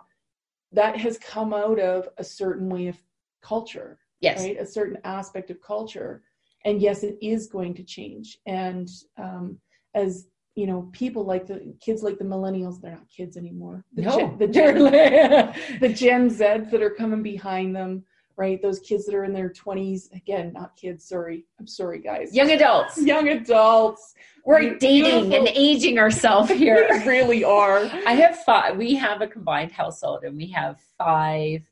that 0.72 0.98
has 0.98 1.18
come 1.18 1.54
out 1.54 1.80
of 1.80 2.10
a 2.18 2.24
certain 2.24 2.70
way 2.70 2.88
of 2.88 2.98
culture, 3.42 4.00
Yes. 4.20 4.40
right? 4.42 4.60
A 4.60 4.66
certain 4.66 4.98
aspect 5.04 5.50
of 5.52 5.62
culture, 5.62 6.24
and 6.66 6.82
yes, 6.82 7.04
it 7.04 7.18
is 7.22 7.48
going 7.48 7.74
to 7.76 7.84
change. 7.84 8.40
And 8.46 8.90
um, 9.18 9.60
as 9.96 10.28
you 10.56 10.66
know, 10.66 10.90
people 10.92 11.24
like 11.24 11.46
the 11.46 11.76
kids 11.80 12.02
like 12.02 12.18
the 12.18 12.26
millennials, 12.26 12.82
they're 12.82 12.92
not 12.92 13.08
kids 13.16 13.38
anymore. 13.38 13.86
The 13.94 14.02
No. 14.02 14.18
gen, 14.18 14.38
the, 14.40 14.48
gen, 14.48 14.74
the 15.80 15.90
Gen 15.90 16.30
Zs 16.32 16.72
that 16.72 16.82
are 16.82 16.90
coming 16.90 17.22
behind 17.22 17.76
them, 17.76 18.04
right? 18.38 18.62
Those 18.62 18.80
kids 18.80 19.06
that 19.08 19.16
are 19.16 19.24
in 19.24 19.34
their 19.34 19.50
20s, 19.50 20.14
again, 20.16 20.54
not 20.54 20.76
kids, 20.76 21.04
sorry. 21.08 21.46
I'm 21.60 21.68
sorry, 21.68 22.00
guys. 22.00 22.36
Young 22.36 22.52
adults. 22.52 22.98
Young 23.02 23.28
adults. 23.30 24.14
We're 24.46 24.78
dating 24.78 25.30
Beautiful. 25.30 25.48
and 25.48 25.48
aging 25.50 25.98
ourselves 26.00 26.50
We 26.52 26.58
here. 26.58 26.88
really 27.06 27.44
are. 27.44 27.80
I 28.06 28.14
have 28.14 28.38
five. 28.44 28.78
We 28.78 28.96
have 28.96 29.22
a 29.22 29.28
combined 29.28 29.72
household, 29.72 30.24
and 30.24 30.38
we 30.38 30.48
have 30.52 30.80
five 30.98 31.64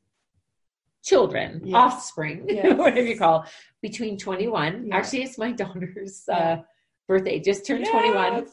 children, 1.04 1.62
Yes. 1.64 1.74
offspring, 1.76 2.44
Yes. 2.48 2.76
whatever 2.76 3.06
you 3.06 3.16
call, 3.16 3.46
between 3.80 4.18
21. 4.18 4.86
Yeah. 4.88 4.96
Actually, 4.96 5.22
it's 5.22 5.38
my 5.38 5.52
daughter's 5.62 6.28
uh, 6.28 6.56
birthday. 7.06 7.38
Just 7.38 7.64
turned 7.66 7.86
21. 7.86 8.46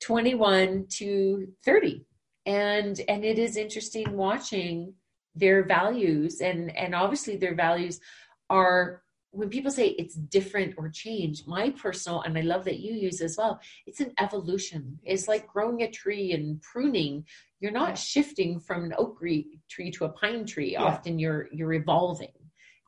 21 0.00 0.86
to 0.88 1.46
30 1.62 2.06
and 2.46 3.02
and 3.06 3.22
it 3.22 3.38
is 3.38 3.58
interesting 3.58 4.16
watching 4.16 4.94
their 5.34 5.64
values 5.64 6.40
and 6.40 6.74
and 6.76 6.94
obviously 6.94 7.36
their 7.36 7.54
values 7.54 8.00
are 8.48 9.02
when 9.32 9.48
people 9.48 9.70
say 9.70 9.88
it's 9.90 10.16
different 10.16 10.74
or 10.76 10.88
change 10.88 11.46
my 11.46 11.70
personal 11.70 12.22
and 12.22 12.36
i 12.36 12.40
love 12.40 12.64
that 12.64 12.80
you 12.80 12.92
use 12.94 13.20
as 13.20 13.36
well 13.38 13.60
it's 13.86 14.00
an 14.00 14.12
evolution 14.18 14.98
it's 15.04 15.28
like 15.28 15.46
growing 15.46 15.82
a 15.82 15.90
tree 15.90 16.32
and 16.32 16.60
pruning 16.62 17.24
you're 17.60 17.70
not 17.70 17.90
Yeah. 17.90 17.94
shifting 17.94 18.58
from 18.58 18.84
an 18.84 18.94
oak 18.98 19.20
tree 19.68 19.90
to 19.92 20.04
a 20.04 20.08
pine 20.08 20.44
tree 20.46 20.72
Yeah. 20.72 20.82
often 20.84 21.18
you're 21.18 21.48
you're 21.52 21.74
evolving 21.74 22.32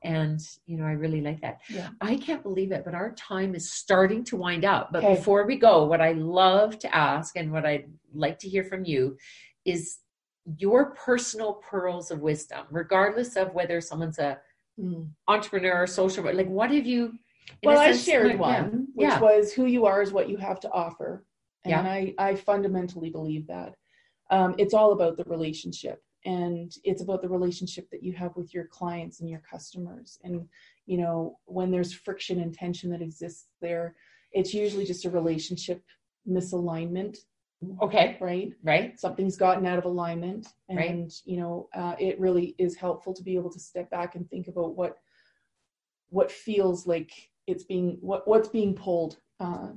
and 0.02 0.40
you 0.66 0.76
know 0.76 0.84
i 0.84 0.92
really 0.92 1.20
like 1.20 1.40
that 1.42 1.60
Yeah. 1.70 1.90
i 2.00 2.16
can't 2.16 2.42
believe 2.42 2.72
it 2.72 2.84
but 2.84 2.94
our 2.94 3.12
time 3.12 3.54
is 3.54 3.70
starting 3.72 4.24
to 4.24 4.36
wind 4.36 4.64
up 4.64 4.90
but 4.92 5.04
Okay. 5.04 5.14
before 5.14 5.46
we 5.46 5.56
go 5.56 5.84
what 5.86 6.00
i 6.00 6.10
love 6.10 6.76
to 6.80 6.92
ask 6.94 7.36
and 7.36 7.52
what 7.52 7.64
i'd 7.64 7.88
like 8.12 8.40
to 8.40 8.48
hear 8.48 8.64
from 8.64 8.84
you 8.84 9.16
is 9.64 9.98
your 10.58 10.94
personal 10.94 11.54
pearls 11.54 12.10
of 12.10 12.20
wisdom 12.20 12.66
regardless 12.70 13.36
of 13.36 13.52
whether 13.54 13.80
someone's 13.80 14.18
a 14.18 14.38
Mm. 14.80 15.10
entrepreneur 15.28 15.82
or 15.82 15.86
social 15.86 16.24
like 16.34 16.48
what 16.48 16.70
have 16.70 16.86
you 16.86 17.12
Well, 17.62 17.78
I 17.78 17.92
sense, 17.92 18.04
shared 18.04 18.26
like, 18.28 18.38
one, 18.40 18.48
yeah. 18.56 18.70
which 18.94 19.08
yeah. 19.08 19.20
was 19.20 19.52
who 19.52 19.66
you 19.66 19.84
are 19.84 20.00
is 20.00 20.12
what 20.14 20.30
you 20.30 20.38
have 20.38 20.60
to 20.60 20.70
offer. 20.70 21.26
And 21.64 21.72
Yeah. 21.72 21.82
I, 21.82 22.14
I 22.18 22.34
fundamentally 22.36 23.10
believe 23.10 23.46
that. 23.48 23.74
Um, 24.30 24.54
it's 24.56 24.72
all 24.72 24.92
about 24.92 25.18
the 25.18 25.24
relationship 25.24 26.02
and 26.24 26.72
it's 26.84 27.02
about 27.02 27.20
the 27.20 27.28
relationship 27.28 27.90
that 27.90 28.02
you 28.02 28.14
have 28.14 28.34
with 28.34 28.54
your 28.54 28.66
clients 28.68 29.20
and 29.20 29.28
your 29.28 29.40
customers. 29.40 30.18
And, 30.24 30.48
you 30.86 30.96
know, 30.96 31.38
when 31.44 31.70
there's 31.70 31.92
friction 31.92 32.40
and 32.40 32.54
tension 32.54 32.90
that 32.92 33.02
exists 33.02 33.48
there, 33.60 33.94
it's 34.32 34.54
usually 34.54 34.86
just 34.86 35.04
a 35.04 35.10
relationship 35.10 35.82
misalignment, 36.26 37.18
okay 37.80 38.16
right? 38.20 38.52
right 38.62 38.98
something's 38.98 39.36
gotten 39.36 39.66
out 39.66 39.78
of 39.78 39.84
alignment 39.84 40.46
and 40.68 40.78
Right. 40.78 41.12
you 41.24 41.36
know 41.38 41.68
uh, 41.74 41.94
it 41.98 42.18
really 42.18 42.54
is 42.58 42.76
helpful 42.76 43.14
to 43.14 43.22
be 43.22 43.34
able 43.36 43.50
to 43.52 43.60
step 43.60 43.90
back 43.90 44.14
and 44.14 44.28
think 44.28 44.48
about 44.48 44.76
what 44.76 44.98
what 46.10 46.30
feels 46.30 46.86
like 46.86 47.10
it's 47.46 47.64
being 47.64 47.98
what 48.00 48.26
what's 48.26 48.48
being 48.48 48.74
pulled 48.74 49.16
uh, 49.40 49.68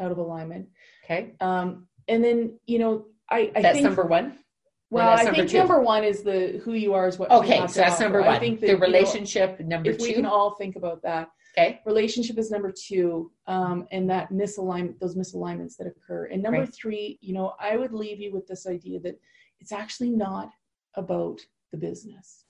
out 0.00 0.10
of 0.10 0.18
alignment 0.18 0.68
okay 1.04 1.34
um, 1.40 1.86
and 2.08 2.22
then 2.24 2.58
you 2.66 2.78
know 2.78 3.06
I, 3.30 3.50
I 3.56 3.62
that's 3.62 3.74
think 3.74 3.84
number 3.84 4.04
one. 4.04 4.38
well, 4.90 5.08
I 5.18 5.24
think 5.30 5.50
two? 5.50 5.58
number 5.58 5.80
one 5.80 6.04
is 6.04 6.22
the 6.22 6.60
who 6.64 6.74
you 6.74 6.94
are 6.94 7.08
is 7.08 7.18
what 7.18 7.30
Okay, 7.30 7.66
so 7.66 7.80
that's 7.80 7.98
number 8.00 8.20
one. 8.20 8.28
I 8.28 8.38
think 8.38 8.60
that, 8.60 8.66
the 8.66 8.72
you 8.72 8.78
know, 8.78 8.86
relationship 8.86 9.58
number 9.60 9.90
if 9.90 9.98
we 10.00 10.12
can 10.12 10.26
all 10.26 10.54
think 10.54 10.76
about 10.76 11.02
that, 11.02 11.28
okay. 11.56 11.80
relationship 11.84 12.38
is 12.38 12.50
number 12.50 12.72
two, 12.72 13.30
um, 13.46 13.86
and 13.90 14.08
that 14.10 14.30
misalignment, 14.30 14.98
those 14.98 15.16
misalignments 15.16 15.76
that 15.76 15.86
occur. 15.86 16.26
And 16.26 16.42
number 16.42 16.60
Right. 16.60 16.74
three, 16.74 17.18
you 17.20 17.32
know, 17.32 17.54
I 17.60 17.76
would 17.76 17.92
leave 17.92 18.20
you 18.20 18.32
with 18.32 18.46
this 18.46 18.66
idea 18.66 19.00
that 19.00 19.20
it's 19.60 19.72
actually 19.72 20.10
not 20.10 20.50
about 20.94 21.40
the 21.72 21.78
business. 21.78 22.44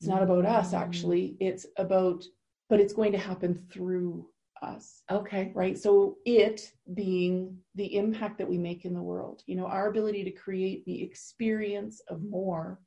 It's 0.00 0.08
not 0.08 0.22
about 0.22 0.44
us, 0.44 0.72
Mm. 0.72 0.78
actually. 0.78 1.36
It's 1.40 1.66
about, 1.76 2.24
but 2.68 2.80
it's 2.80 2.92
going 2.92 3.12
to 3.12 3.18
happen 3.18 3.54
through 3.54 4.28
us 4.62 5.02
Okay. 5.10 5.50
right 5.56 5.76
so 5.76 6.18
it 6.24 6.72
being 6.94 7.58
the 7.74 7.96
impact 7.96 8.38
that 8.38 8.48
we 8.48 8.56
make 8.58 8.84
in 8.84 8.94
the 8.94 9.02
world 9.02 9.42
you 9.46 9.56
know 9.56 9.66
our 9.66 9.88
ability 9.88 10.22
to 10.22 10.30
create 10.30 10.84
the 10.84 11.02
experience 11.02 11.98
of 12.08 12.22
more 12.22 12.80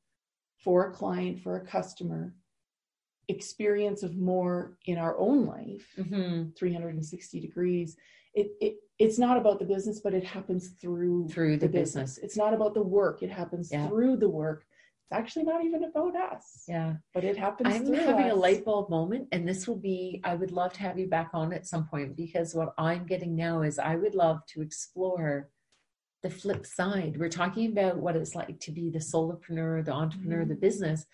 for 0.63 0.87
a 0.87 0.93
client 0.93 1.37
for 1.41 1.57
a 1.57 1.65
customer 1.65 2.33
experience 3.27 4.03
of 4.03 4.15
more 4.17 4.77
in 4.85 4.97
our 4.97 5.17
own 5.17 5.45
life 5.45 5.85
hmm 5.95 6.49
360 6.57 7.39
degrees 7.39 7.97
it, 8.33 8.51
it 8.61 8.75
it's 8.99 9.19
not 9.19 9.37
about 9.37 9.59
the 9.59 9.65
business 9.65 9.99
but 9.99 10.13
it 10.13 10.23
happens 10.23 10.69
through 10.81 11.27
Through 11.29 11.57
the 11.57 11.67
business. 11.67 12.17
it's 12.19 12.37
not 12.37 12.53
about 12.53 12.73
the 12.73 12.83
work 12.83 13.21
it 13.23 13.31
happens 13.31 13.71
Yeah. 13.71 13.87
through 13.87 14.17
the 14.17 14.29
work 14.29 14.65
it's 15.03 15.11
actually 15.19 15.45
not 15.45 15.63
even 15.63 15.83
about 15.85 16.15
us 16.15 16.63
Yeah. 16.67 16.95
but 17.13 17.23
it 17.23 17.37
happens 17.37 17.73
I'm 17.73 17.93
having 17.93 18.29
a 18.29 18.35
light 18.35 18.65
bulb 18.65 18.89
moment, 18.89 19.27
and 19.31 19.47
this 19.47 19.67
will 19.67 19.77
be, 19.77 20.19
I 20.23 20.33
would 20.35 20.51
love 20.51 20.73
to 20.73 20.79
have 20.81 20.97
you 20.99 21.07
back 21.07 21.29
on 21.33 21.53
at 21.53 21.67
some 21.67 21.85
point 21.87 22.15
because 22.15 22.55
what 22.55 22.73
I'm 22.77 23.05
getting 23.05 23.35
now 23.35 23.61
is 23.61 23.77
I 23.77 23.95
would 23.95 24.15
love 24.15 24.39
to 24.47 24.61
explore 24.61 25.49
the 26.23 26.29
flip 26.31 26.65
side. 26.65 27.17
We're 27.19 27.29
talking 27.29 27.71
about 27.71 27.97
what 27.97 28.15
it's 28.15 28.33
like 28.33 28.59
to 28.61 28.71
be 28.71 28.89
the 28.89 28.97
solopreneur, 29.11 29.85
the 29.85 29.91
entrepreneur, 29.91 30.43
the 30.45 30.55
Mhm. 30.55 30.59
business, 30.67 31.05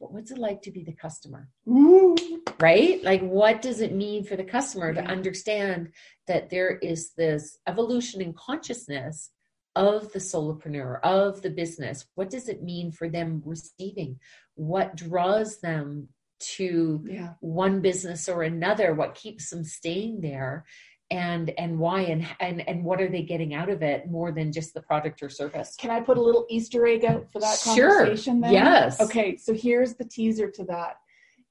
but 0.00 0.12
what's 0.12 0.30
it 0.30 0.38
like 0.38 0.62
to 0.62 0.70
be 0.70 0.82
the 0.82 0.94
customer? 0.94 1.48
Ooh. 1.68 2.16
right? 2.58 3.02
Like, 3.04 3.20
what 3.20 3.60
does 3.60 3.80
it 3.80 3.92
mean 3.92 4.24
for 4.24 4.34
the 4.34 4.44
customer 4.44 4.94
to 4.94 5.04
understand 5.04 5.90
that 6.26 6.48
there 6.48 6.78
is 6.78 7.12
this 7.16 7.58
evolution 7.66 8.22
in 8.22 8.32
consciousness 8.32 9.30
of 9.76 10.10
the 10.12 10.18
solopreneur, 10.18 11.00
of 11.02 11.42
the 11.42 11.50
business? 11.50 12.06
What 12.14 12.30
does 12.30 12.48
it 12.48 12.62
mean 12.62 12.90
for 12.90 13.08
them 13.08 13.42
receiving? 13.44 14.18
What 14.54 14.96
draws 14.96 15.60
them 15.60 16.08
to 16.40 17.04
yeah 17.06 17.34
one 17.40 17.80
business 17.80 18.28
or 18.28 18.42
another? 18.42 18.94
What 18.94 19.14
keeps 19.14 19.50
them 19.50 19.62
staying 19.62 20.22
there? 20.22 20.64
And 21.12 21.50
and 21.58 21.76
why 21.78 22.02
and 22.02 22.24
and 22.38 22.66
and 22.68 22.84
what 22.84 23.00
are 23.00 23.08
they 23.08 23.22
getting 23.22 23.52
out 23.52 23.68
of 23.68 23.82
it 23.82 24.08
more 24.08 24.30
than 24.30 24.52
just 24.52 24.74
the 24.74 24.82
product 24.82 25.22
or 25.22 25.28
service? 25.28 25.74
Can 25.76 25.90
I 25.90 26.00
put 26.00 26.16
a 26.18 26.22
little 26.22 26.46
Easter 26.48 26.86
egg 26.86 27.04
out 27.04 27.26
for 27.32 27.40
that 27.40 27.58
Sure. 27.58 27.96
conversation 27.98 28.40
then? 28.40 28.52
Yes. 28.52 29.00
Okay, 29.00 29.36
so 29.36 29.52
here's 29.52 29.94
the 29.94 30.04
teaser 30.04 30.48
to 30.52 30.64
that 30.64 30.96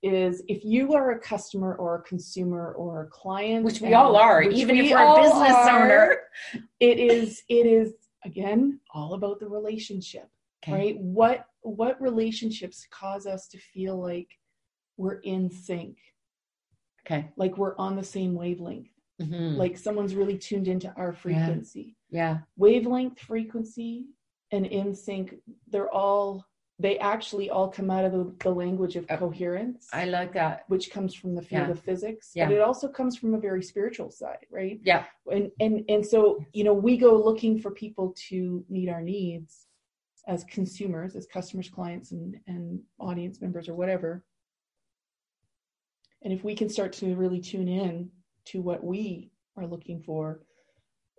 is 0.01 0.41
if 0.47 0.63
you 0.63 0.93
are 0.93 1.11
a 1.11 1.19
customer 1.19 1.75
or 1.75 1.95
a 1.95 2.01
consumer 2.03 2.71
or 2.75 3.01
a 3.03 3.07
client 3.07 3.65
Which 3.65 3.81
we 3.81 3.93
all 3.93 4.15
are, 4.15 4.41
even 4.41 4.77
if 4.77 4.91
we're 4.91 5.11
a 5.11 5.15
business 5.15 5.57
are, 5.57 5.81
owner. 5.83 6.17
It 6.79 6.97
is 6.99 7.43
it 7.49 7.65
is 7.65 7.95
again 8.23 8.79
all 8.93 9.13
about 9.13 9.41
the 9.41 9.49
relationship, 9.49 10.29
Okay. 10.63 10.71
right? 10.73 10.97
What 10.99 11.47
what 11.61 12.01
relationships 12.01 12.87
cause 12.91 13.25
us 13.27 13.49
to 13.49 13.57
feel 13.57 14.01
like 14.01 14.29
we're 14.95 15.19
in 15.19 15.49
sync, 15.49 15.97
Okay. 17.05 17.27
like 17.35 17.57
we're 17.57 17.75
on 17.77 17.97
the 17.97 18.03
same 18.03 18.35
wavelength, 18.35 18.87
Mhm. 19.19 19.57
like 19.57 19.77
someone's 19.77 20.15
really 20.15 20.37
tuned 20.37 20.67
into 20.67 20.91
our 20.95 21.13
frequency. 21.13 21.95
yeah. 22.09 22.39
wavelength 22.57 23.19
frequency 23.19 24.05
and 24.51 24.65
in 24.65 24.93
sync 24.95 25.35
they're 25.67 25.93
all 25.93 26.45
they 26.81 26.97
actually 26.99 27.49
all 27.49 27.67
come 27.67 27.91
out 27.91 28.05
of 28.05 28.13
the, 28.13 28.33
the 28.45 28.49
language 28.49 28.95
of 28.95 29.05
Uh, 29.09 29.17
coherence 29.17 29.89
I 29.91 30.05
like 30.05 30.31
that. 30.33 30.63
which 30.69 30.91
comes 30.91 31.13
from 31.13 31.35
the 31.35 31.41
field 31.41 31.67
Yeah. 31.67 31.71
of 31.71 31.79
physics 31.81 32.31
Yeah. 32.33 32.45
but 32.47 32.55
it 32.55 32.61
also 32.61 32.87
comes 32.87 33.17
from 33.17 33.33
a 33.33 33.39
very 33.39 33.61
spiritual 33.61 34.09
side 34.11 34.45
right 34.49 34.79
Yeah. 34.83 35.05
and 35.31 35.51
and 35.59 35.83
and 35.89 36.05
so 36.05 36.43
you 36.53 36.63
know 36.63 36.73
we 36.73 36.95
go 36.97 37.11
looking 37.21 37.59
for 37.59 37.71
people 37.71 38.13
to 38.29 38.65
meet 38.69 38.87
our 38.89 39.01
needs 39.01 39.67
as 40.27 40.43
consumers 40.45 41.15
as 41.15 41.25
customers 41.27 41.69
clients 41.69 42.11
and 42.11 42.39
and 42.47 42.81
audience 42.99 43.41
members 43.41 43.67
or 43.67 43.75
whatever 43.75 44.23
and 46.21 46.31
if 46.33 46.43
we 46.43 46.55
can 46.55 46.69
start 46.69 46.91
to 46.93 47.15
really 47.15 47.39
tune 47.39 47.67
in 47.67 48.09
to 48.51 48.61
what 48.61 48.83
we 48.83 49.31
are 49.57 49.67
looking 49.67 50.01
for 50.01 50.41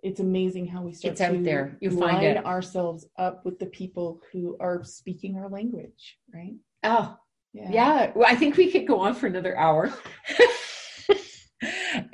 it's 0.03 0.19
amazing 0.19 0.65
how 0.65 0.81
we 0.81 0.93
start 0.93 1.11
It's 1.11 1.21
out 1.21 1.31
to 1.33 1.43
there. 1.43 1.77
You 1.79 1.91
find 1.99 2.23
it. 2.23 2.43
ourselves 2.43 3.05
up 3.19 3.45
with 3.45 3.59
the 3.59 3.67
people 3.67 4.19
who 4.31 4.57
are 4.59 4.83
speaking 4.83 5.37
our 5.37 5.47
language 5.47 6.17
right 6.33 6.55
Oh, 6.83 7.15
yeah. 7.53 8.11
Well, 8.15 8.27
I 8.27 8.35
think 8.35 8.57
we 8.57 8.71
could 8.71 8.87
go 8.87 8.99
on 9.01 9.13
for 9.13 9.27
another 9.27 9.57
hour. 9.57 9.93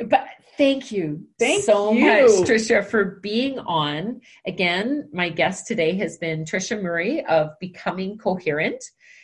but 0.10 0.28
thank 0.58 0.92
you 0.92 1.28
Thank 1.40 1.64
so 1.64 1.92
you. 1.94 2.06
much, 2.06 2.50
Tricia, 2.50 2.84
for 2.86 3.20
being 3.22 3.60
on. 3.60 4.22
Again, 4.46 5.10
my 5.14 5.30
guest 5.30 5.68
today 5.68 5.96
has 5.98 6.18
been 6.18 6.44
Tricia 6.44 6.82
Murray 6.82 7.24
of 7.26 7.52
Becoming 7.60 8.18
Coherent. 8.18 8.84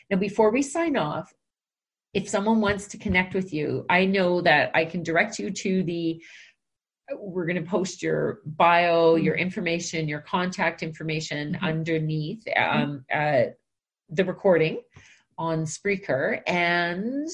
Now, 0.10 0.18
before 0.18 0.52
we 0.52 0.62
sign 0.62 0.96
off, 0.96 1.34
if 2.14 2.30
someone 2.30 2.62
wants 2.62 2.88
to 2.90 2.98
connect 2.98 3.34
with 3.34 3.54
you, 3.54 3.86
I 3.90 4.06
know 4.06 4.42
that 4.42 4.72
I 4.76 4.86
can 4.86 5.04
direct 5.04 5.40
you 5.40 5.50
to 5.52 5.84
the 5.84 6.22
we're 7.20 7.46
going 7.46 7.62
to 7.62 7.70
post 7.70 8.02
your 8.02 8.40
bio, 8.46 9.16
your 9.16 9.36
information, 9.36 10.08
your 10.08 10.22
contact 10.22 10.82
information 10.82 11.54
Mhm. 11.54 11.62
underneath 11.62 12.44
um, 12.56 13.04
uh, 13.14 13.44
the 14.10 14.24
recording 14.24 14.82
on 15.38 15.64
Spreaker. 15.66 16.42
And 16.48 17.28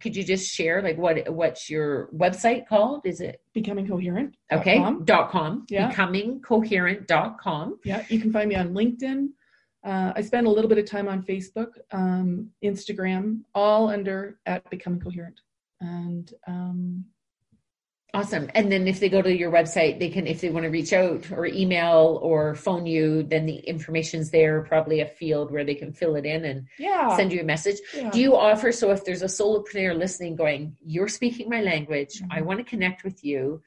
could 0.00 0.14
you 0.14 0.22
just 0.22 0.48
share 0.54 0.80
like 0.80 0.96
what 0.96 1.28
what's 1.32 1.68
your 1.68 2.08
website 2.14 2.68
called? 2.68 3.04
Is 3.04 3.20
it 3.20 3.40
becoming 3.52 3.88
coherent 3.88 4.36
okay? 4.52 4.76
com. 4.78 5.04
Dot 5.04 5.30
com. 5.30 5.66
Yeah. 5.68 5.90
Becomingcoherent.com. 5.90 7.80
Yeah, 7.84 8.04
you 8.08 8.20
can 8.20 8.32
find 8.32 8.48
me 8.48 8.54
on 8.54 8.74
LinkedIn. 8.74 9.28
Uh, 9.84 10.12
I 10.16 10.22
spend 10.22 10.46
a 10.46 10.50
little 10.50 10.68
bit 10.68 10.78
of 10.78 10.86
time 10.86 11.08
on 11.08 11.22
Facebook, 11.22 11.72
um, 11.92 12.50
Instagram, 12.64 13.42
all 13.54 13.88
under 13.88 14.38
at 14.44 14.68
Becoming 14.70 15.00
Coherent. 15.00 15.40
And 15.80 16.32
um, 16.46 17.04
Awesome. 18.14 18.50
And 18.54 18.72
then 18.72 18.88
if 18.88 19.00
they 19.00 19.10
go 19.10 19.20
to 19.20 19.36
your 19.36 19.52
website, 19.52 19.98
they 19.98 20.08
can, 20.08 20.26
if 20.26 20.40
they 20.40 20.48
want 20.48 20.64
to 20.64 20.70
reach 20.70 20.94
out 20.94 21.30
or 21.30 21.44
email 21.44 22.18
or 22.22 22.54
phone 22.54 22.86
you, 22.86 23.22
then 23.22 23.44
the 23.44 23.56
information's 23.58 24.30
there, 24.30 24.62
probably 24.62 25.00
a 25.00 25.06
field 25.06 25.50
where 25.52 25.62
they 25.62 25.74
can 25.74 25.92
fill 25.92 26.16
it 26.16 26.24
in 26.24 26.46
and 26.46 26.66
yeah, 26.78 27.14
send 27.16 27.32
you 27.34 27.40
a 27.40 27.44
message. 27.44 27.76
yeah. 27.94 28.08
Do 28.10 28.18
you 28.18 28.34
offer, 28.34 28.72
so 28.72 28.90
if 28.92 29.04
there's 29.04 29.20
a 29.20 29.26
solopreneur 29.26 29.94
listening 29.96 30.36
going, 30.36 30.74
you're 30.82 31.06
speaking 31.06 31.50
my 31.50 31.60
language, 31.60 32.22
I 32.30 32.40
Mhm. 32.40 32.44
want 32.46 32.58
to 32.60 32.64
connect 32.64 33.04
with 33.04 33.22
you. 33.22 33.62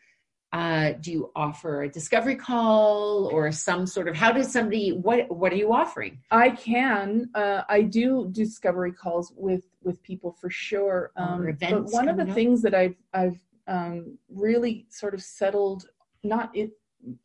Uh, 0.53 0.91
do 0.99 1.11
you 1.13 1.31
offer 1.33 1.83
a 1.83 1.89
discovery 1.89 2.35
call 2.35 3.29
or 3.31 3.53
some 3.53 3.87
sort 3.87 4.09
of, 4.09 4.15
how 4.15 4.33
does 4.33 4.51
somebody, 4.51 4.91
what, 4.91 5.33
what 5.33 5.53
are 5.53 5.55
you 5.55 5.71
offering? 5.71 6.19
I 6.29 6.49
can. 6.49 7.29
Uh, 7.33 7.61
I 7.69 7.83
do 7.83 8.27
discovery 8.33 8.91
calls 8.91 9.31
with 9.37 9.63
with 9.81 10.03
people 10.03 10.31
for 10.33 10.49
sure. 10.49 11.11
Or 11.15 11.23
Um, 11.23 11.57
but 11.59 11.85
one 11.85 12.09
of 12.09 12.17
the 12.17 12.23
up? 12.27 12.35
things 12.35 12.61
that 12.63 12.75
I've 12.75 12.97
I've 13.13 13.39
um, 13.67 14.17
really 14.29 14.87
sort 14.89 15.13
of 15.13 15.23
settled, 15.23 15.87
not 16.23 16.53
it 16.53 16.71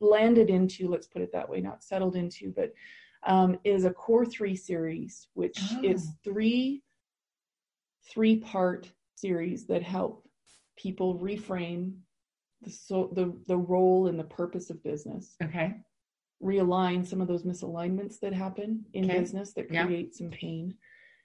landed 0.01 0.49
into, 0.49 0.89
let's 0.89 1.09
put 1.09 1.21
it 1.21 1.33
that 1.33 1.49
way, 1.49 1.61
not 1.61 1.83
settled 1.83 2.15
into, 2.15 2.53
but 2.55 2.73
um, 3.25 3.59
is 3.65 3.85
a 3.85 3.91
core 3.91 4.25
three 4.25 4.55
series, 4.55 5.27
which 5.35 5.59
is 5.83 6.07
Oh. 6.09 6.13
three 6.23 6.83
three 8.09 8.37
part 8.37 8.89
series 9.17 9.67
that 9.67 9.83
help 9.83 10.29
people 10.77 11.19
reframe 11.19 11.95
the 12.63 12.71
so 12.71 13.11
the 13.15 13.33
the 13.47 13.57
role 13.57 14.07
and 14.09 14.19
the 14.19 14.25
purpose 14.25 14.71
of 14.71 14.83
business 14.83 15.37
Okay. 15.43 15.75
realign 16.43 17.07
some 17.07 17.21
of 17.21 17.29
those 17.29 17.45
misalignments 17.45 18.21
that 18.21 18.33
happen 18.33 18.85
in 18.93 19.05
Okay. 19.11 19.21
business 19.21 19.53
that 19.55 19.71
Yeah. 19.71 19.85
create 19.87 20.15
some 20.15 20.31
pain 20.31 20.75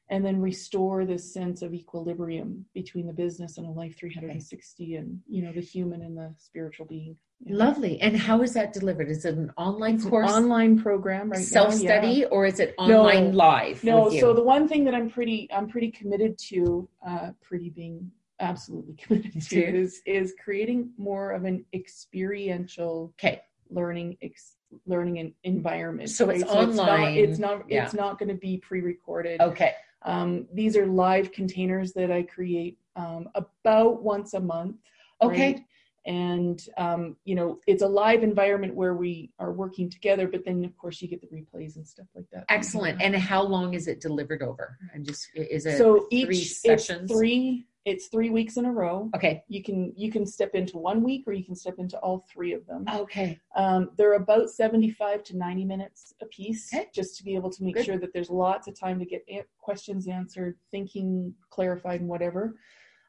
and 0.10 0.26
then 0.26 0.41
restore 0.41 1.06
this 1.06 1.34
sense 1.34 1.62
of 1.62 1.74
equilibrium 1.74 2.65
between 2.74 3.08
the 3.08 3.13
business 3.13 3.58
and 3.58 3.65
a 3.65 3.70
life 3.70 3.96
360 3.98 4.96
and 4.96 5.22
you 5.28 5.41
know 5.41 5.52
the 5.54 5.62
human 5.62 6.02
and 6.02 6.17
the 6.17 6.34
spiritual 6.38 6.86
being 6.86 7.17
Yeah. 7.44 7.56
Lovely. 7.56 8.00
And 8.02 8.15
how 8.15 8.44
is 8.44 8.54
that 8.54 8.72
delivered? 8.72 9.10
Is 9.10 9.26
it 9.26 9.36
an 9.36 9.52
online 9.58 9.96
It's 9.96 10.04
an 10.04 10.12
course, 10.12 10.32
online 10.32 10.78
program 10.80 11.32
right 11.32 11.44
self 11.44 11.74
study, 11.74 12.17
yeah. 12.20 12.26
or 12.36 12.46
is 12.46 12.60
it 12.60 12.76
online 12.78 13.34
live? 13.34 13.84
no 13.84 14.10
so 14.12 14.32
the 14.34 14.44
one 14.44 14.67
thing 14.67 14.84
that 14.86 14.94
i'm 14.94 15.10
pretty 15.10 15.39
i'm 15.52 15.67
pretty 15.67 15.89
committed 15.91 16.38
to 16.50 16.88
uh 17.10 17.32
pretty 17.42 17.69
being 17.71 18.12
absolutely 18.42 18.96
committed 19.02 19.42
to 19.42 19.63
is 19.63 20.02
is 20.06 20.33
creating 20.44 20.92
more 20.98 21.31
of 21.31 21.46
an 21.46 21.63
experiential 21.73 23.13
okay. 23.17 23.42
learning 23.69 24.17
ex- 24.21 24.56
learning 24.85 25.19
en- 25.19 25.33
environment 25.44 26.10
So 26.10 26.29
it's 26.29 26.42
not- 26.44 26.69
online, 26.69 27.15
it's 27.17 27.39
not 27.39 27.63
yeah. 27.69 27.85
it's 27.85 27.94
not 27.94 28.19
going 28.19 28.29
to 28.29 28.35
be 28.35 28.58
pre-recorded 28.58 29.39
Okay. 29.42 29.73
um, 30.04 30.48
these 30.54 30.75
are 30.75 30.85
live 30.87 31.31
containers 31.31 31.94
that 31.94 32.12
i 32.12 32.21
create 32.23 32.77
um, 32.96 33.29
about 33.35 34.02
once 34.04 34.33
a 34.33 34.39
month 34.39 34.77
Okay. 35.21 35.54
right? 35.54 35.62
and 36.06 36.67
um, 36.77 37.15
you 37.25 37.35
know 37.35 37.60
it's 37.67 37.83
a 37.83 37.87
live 37.87 38.23
environment 38.23 38.73
where 38.73 38.96
we 38.96 39.29
are 39.37 39.52
working 39.52 39.87
together 39.89 40.27
but 40.27 40.44
then 40.44 40.65
of 40.65 40.75
course 40.77 41.00
you 41.02 41.08
get 41.08 41.21
the 41.21 41.27
replays 41.27 41.75
and 41.75 41.87
stuff 41.87 42.08
like 42.15 42.25
that 42.31 42.46
excellent 42.50 43.00
and 43.02 43.15
how 43.15 43.44
long 43.44 43.73
is 43.75 43.87
it 43.87 44.02
delivered 44.02 44.42
over 44.42 44.77
i'm 44.96 45.04
just 45.04 45.27
is 45.35 45.65
it 45.67 45.77
so 45.77 46.08
each 46.10 46.25
three 46.25 46.44
sessions 46.44 47.12
three 47.12 47.67
it's 47.86 48.08
three 48.08 48.29
weeks 48.29 48.58
in 48.58 48.65
a 48.65 48.71
row. 48.71 49.10
Okay. 49.15 49.44
You 49.48 49.63
can 49.63 49.94
you 49.96 50.12
can 50.12 50.25
step 50.25 50.52
into 50.54 50.77
one 50.77 51.04
week 51.04 51.23
or 51.25 51.34
you 51.34 51.44
can 51.44 51.56
step 51.56 51.75
into 51.79 51.98
all 52.00 52.25
three 52.32 52.54
of 52.54 52.65
them. 52.67 52.86
Okay. 52.94 53.40
Um, 53.56 53.90
they're 53.98 54.13
about 54.13 54.50
75 54.50 55.23
to 55.25 55.38
90 55.38 55.65
minutes 55.65 56.13
a 56.21 56.25
piece 56.25 56.71
okay. 56.73 56.88
just 56.94 57.17
to 57.17 57.23
be 57.23 57.36
able 57.36 57.50
to 57.52 57.63
make 57.63 57.75
Good. 57.75 57.86
sure 57.86 57.98
that 57.98 58.13
there's 58.13 58.29
lots 58.29 58.67
of 58.67 58.79
time 58.79 59.00
to 59.00 59.06
get 59.06 59.25
questions 59.60 60.08
answered 60.08 60.58
thinking 60.69 61.34
clarified 61.50 62.02
and 62.02 62.10
whatever. 62.10 62.56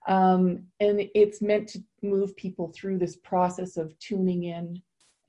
Um, 0.09 0.65
and 0.81 1.09
it's 1.15 1.43
meant 1.43 1.69
to 1.69 1.85
move 2.03 2.35
people 2.37 2.73
through 2.75 2.99
this 2.99 3.17
process 3.17 3.77
of 3.77 3.97
tuning 3.99 4.45
in 4.45 4.83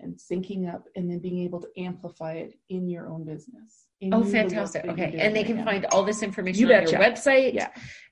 and 0.04 0.18
syncing 0.18 0.74
up 0.74 0.86
and 0.96 1.10
then 1.10 1.20
being 1.20 1.40
able 1.40 1.62
to 1.62 1.68
amplify 1.78 2.34
it 2.34 2.60
in 2.70 2.88
your 2.90 3.08
own 3.10 3.24
business. 3.24 3.86
Oh, 4.12 4.24
fantastic. 4.24 4.86
Okay. 4.86 5.16
And 5.18 5.36
they 5.36 5.44
can 5.44 5.58
right 5.58 5.66
find 5.66 5.86
all 5.88 6.04
this 6.04 6.24
information 6.24 6.68
you 6.68 6.74
on 6.74 6.82
betcha. 6.82 6.92
your 6.92 7.02
website. 7.02 7.54
Yeah. 7.54 7.70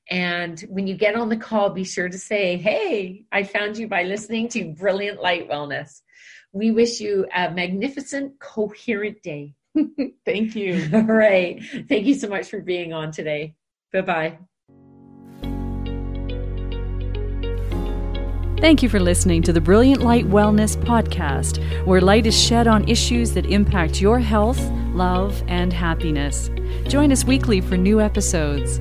And 0.09 0.59
when 0.61 0.87
you 0.87 0.95
get 0.95 1.15
on 1.15 1.29
the 1.29 1.37
call, 1.37 1.69
be 1.69 1.83
sure 1.83 2.09
to 2.09 2.17
say, 2.17 2.57
Hey, 2.57 3.25
I 3.31 3.43
found 3.43 3.77
you 3.77 3.87
by 3.87 4.03
listening 4.03 4.47
to 4.49 4.73
Brilliant 4.73 5.21
Light 5.21 5.49
Wellness. 5.49 6.01
We 6.53 6.71
wish 6.71 6.99
you 6.99 7.27
a 7.33 7.51
magnificent, 7.51 8.39
coherent 8.39 9.21
day. 9.21 9.55
Thank 10.25 10.55
you. 10.55 10.89
All 10.93 11.01
right. 11.01 11.61
Thank 11.87 12.05
you 12.05 12.13
so 12.13 12.27
much 12.27 12.49
for 12.49 12.61
being 12.61 12.93
on 12.93 13.11
today. 13.11 13.55
Bye 13.93 14.01
bye. 14.01 14.37
Thank 18.61 18.83
you 18.83 18.89
for 18.89 18.99
listening 18.99 19.41
to 19.43 19.53
the 19.53 19.59
Brilliant 19.59 20.03
Light 20.03 20.25
Wellness 20.25 20.75
Podcast, 20.75 21.57
where 21.83 21.99
light 21.99 22.27
is 22.27 22.39
shed 22.39 22.67
on 22.67 22.87
issues 22.87 23.33
that 23.33 23.47
impact 23.47 23.99
your 23.99 24.19
health, 24.19 24.61
love, 24.93 25.43
and 25.47 25.73
happiness. 25.73 26.51
Join 26.87 27.11
us 27.11 27.25
weekly 27.25 27.59
for 27.59 27.75
new 27.75 27.99
episodes. 27.99 28.79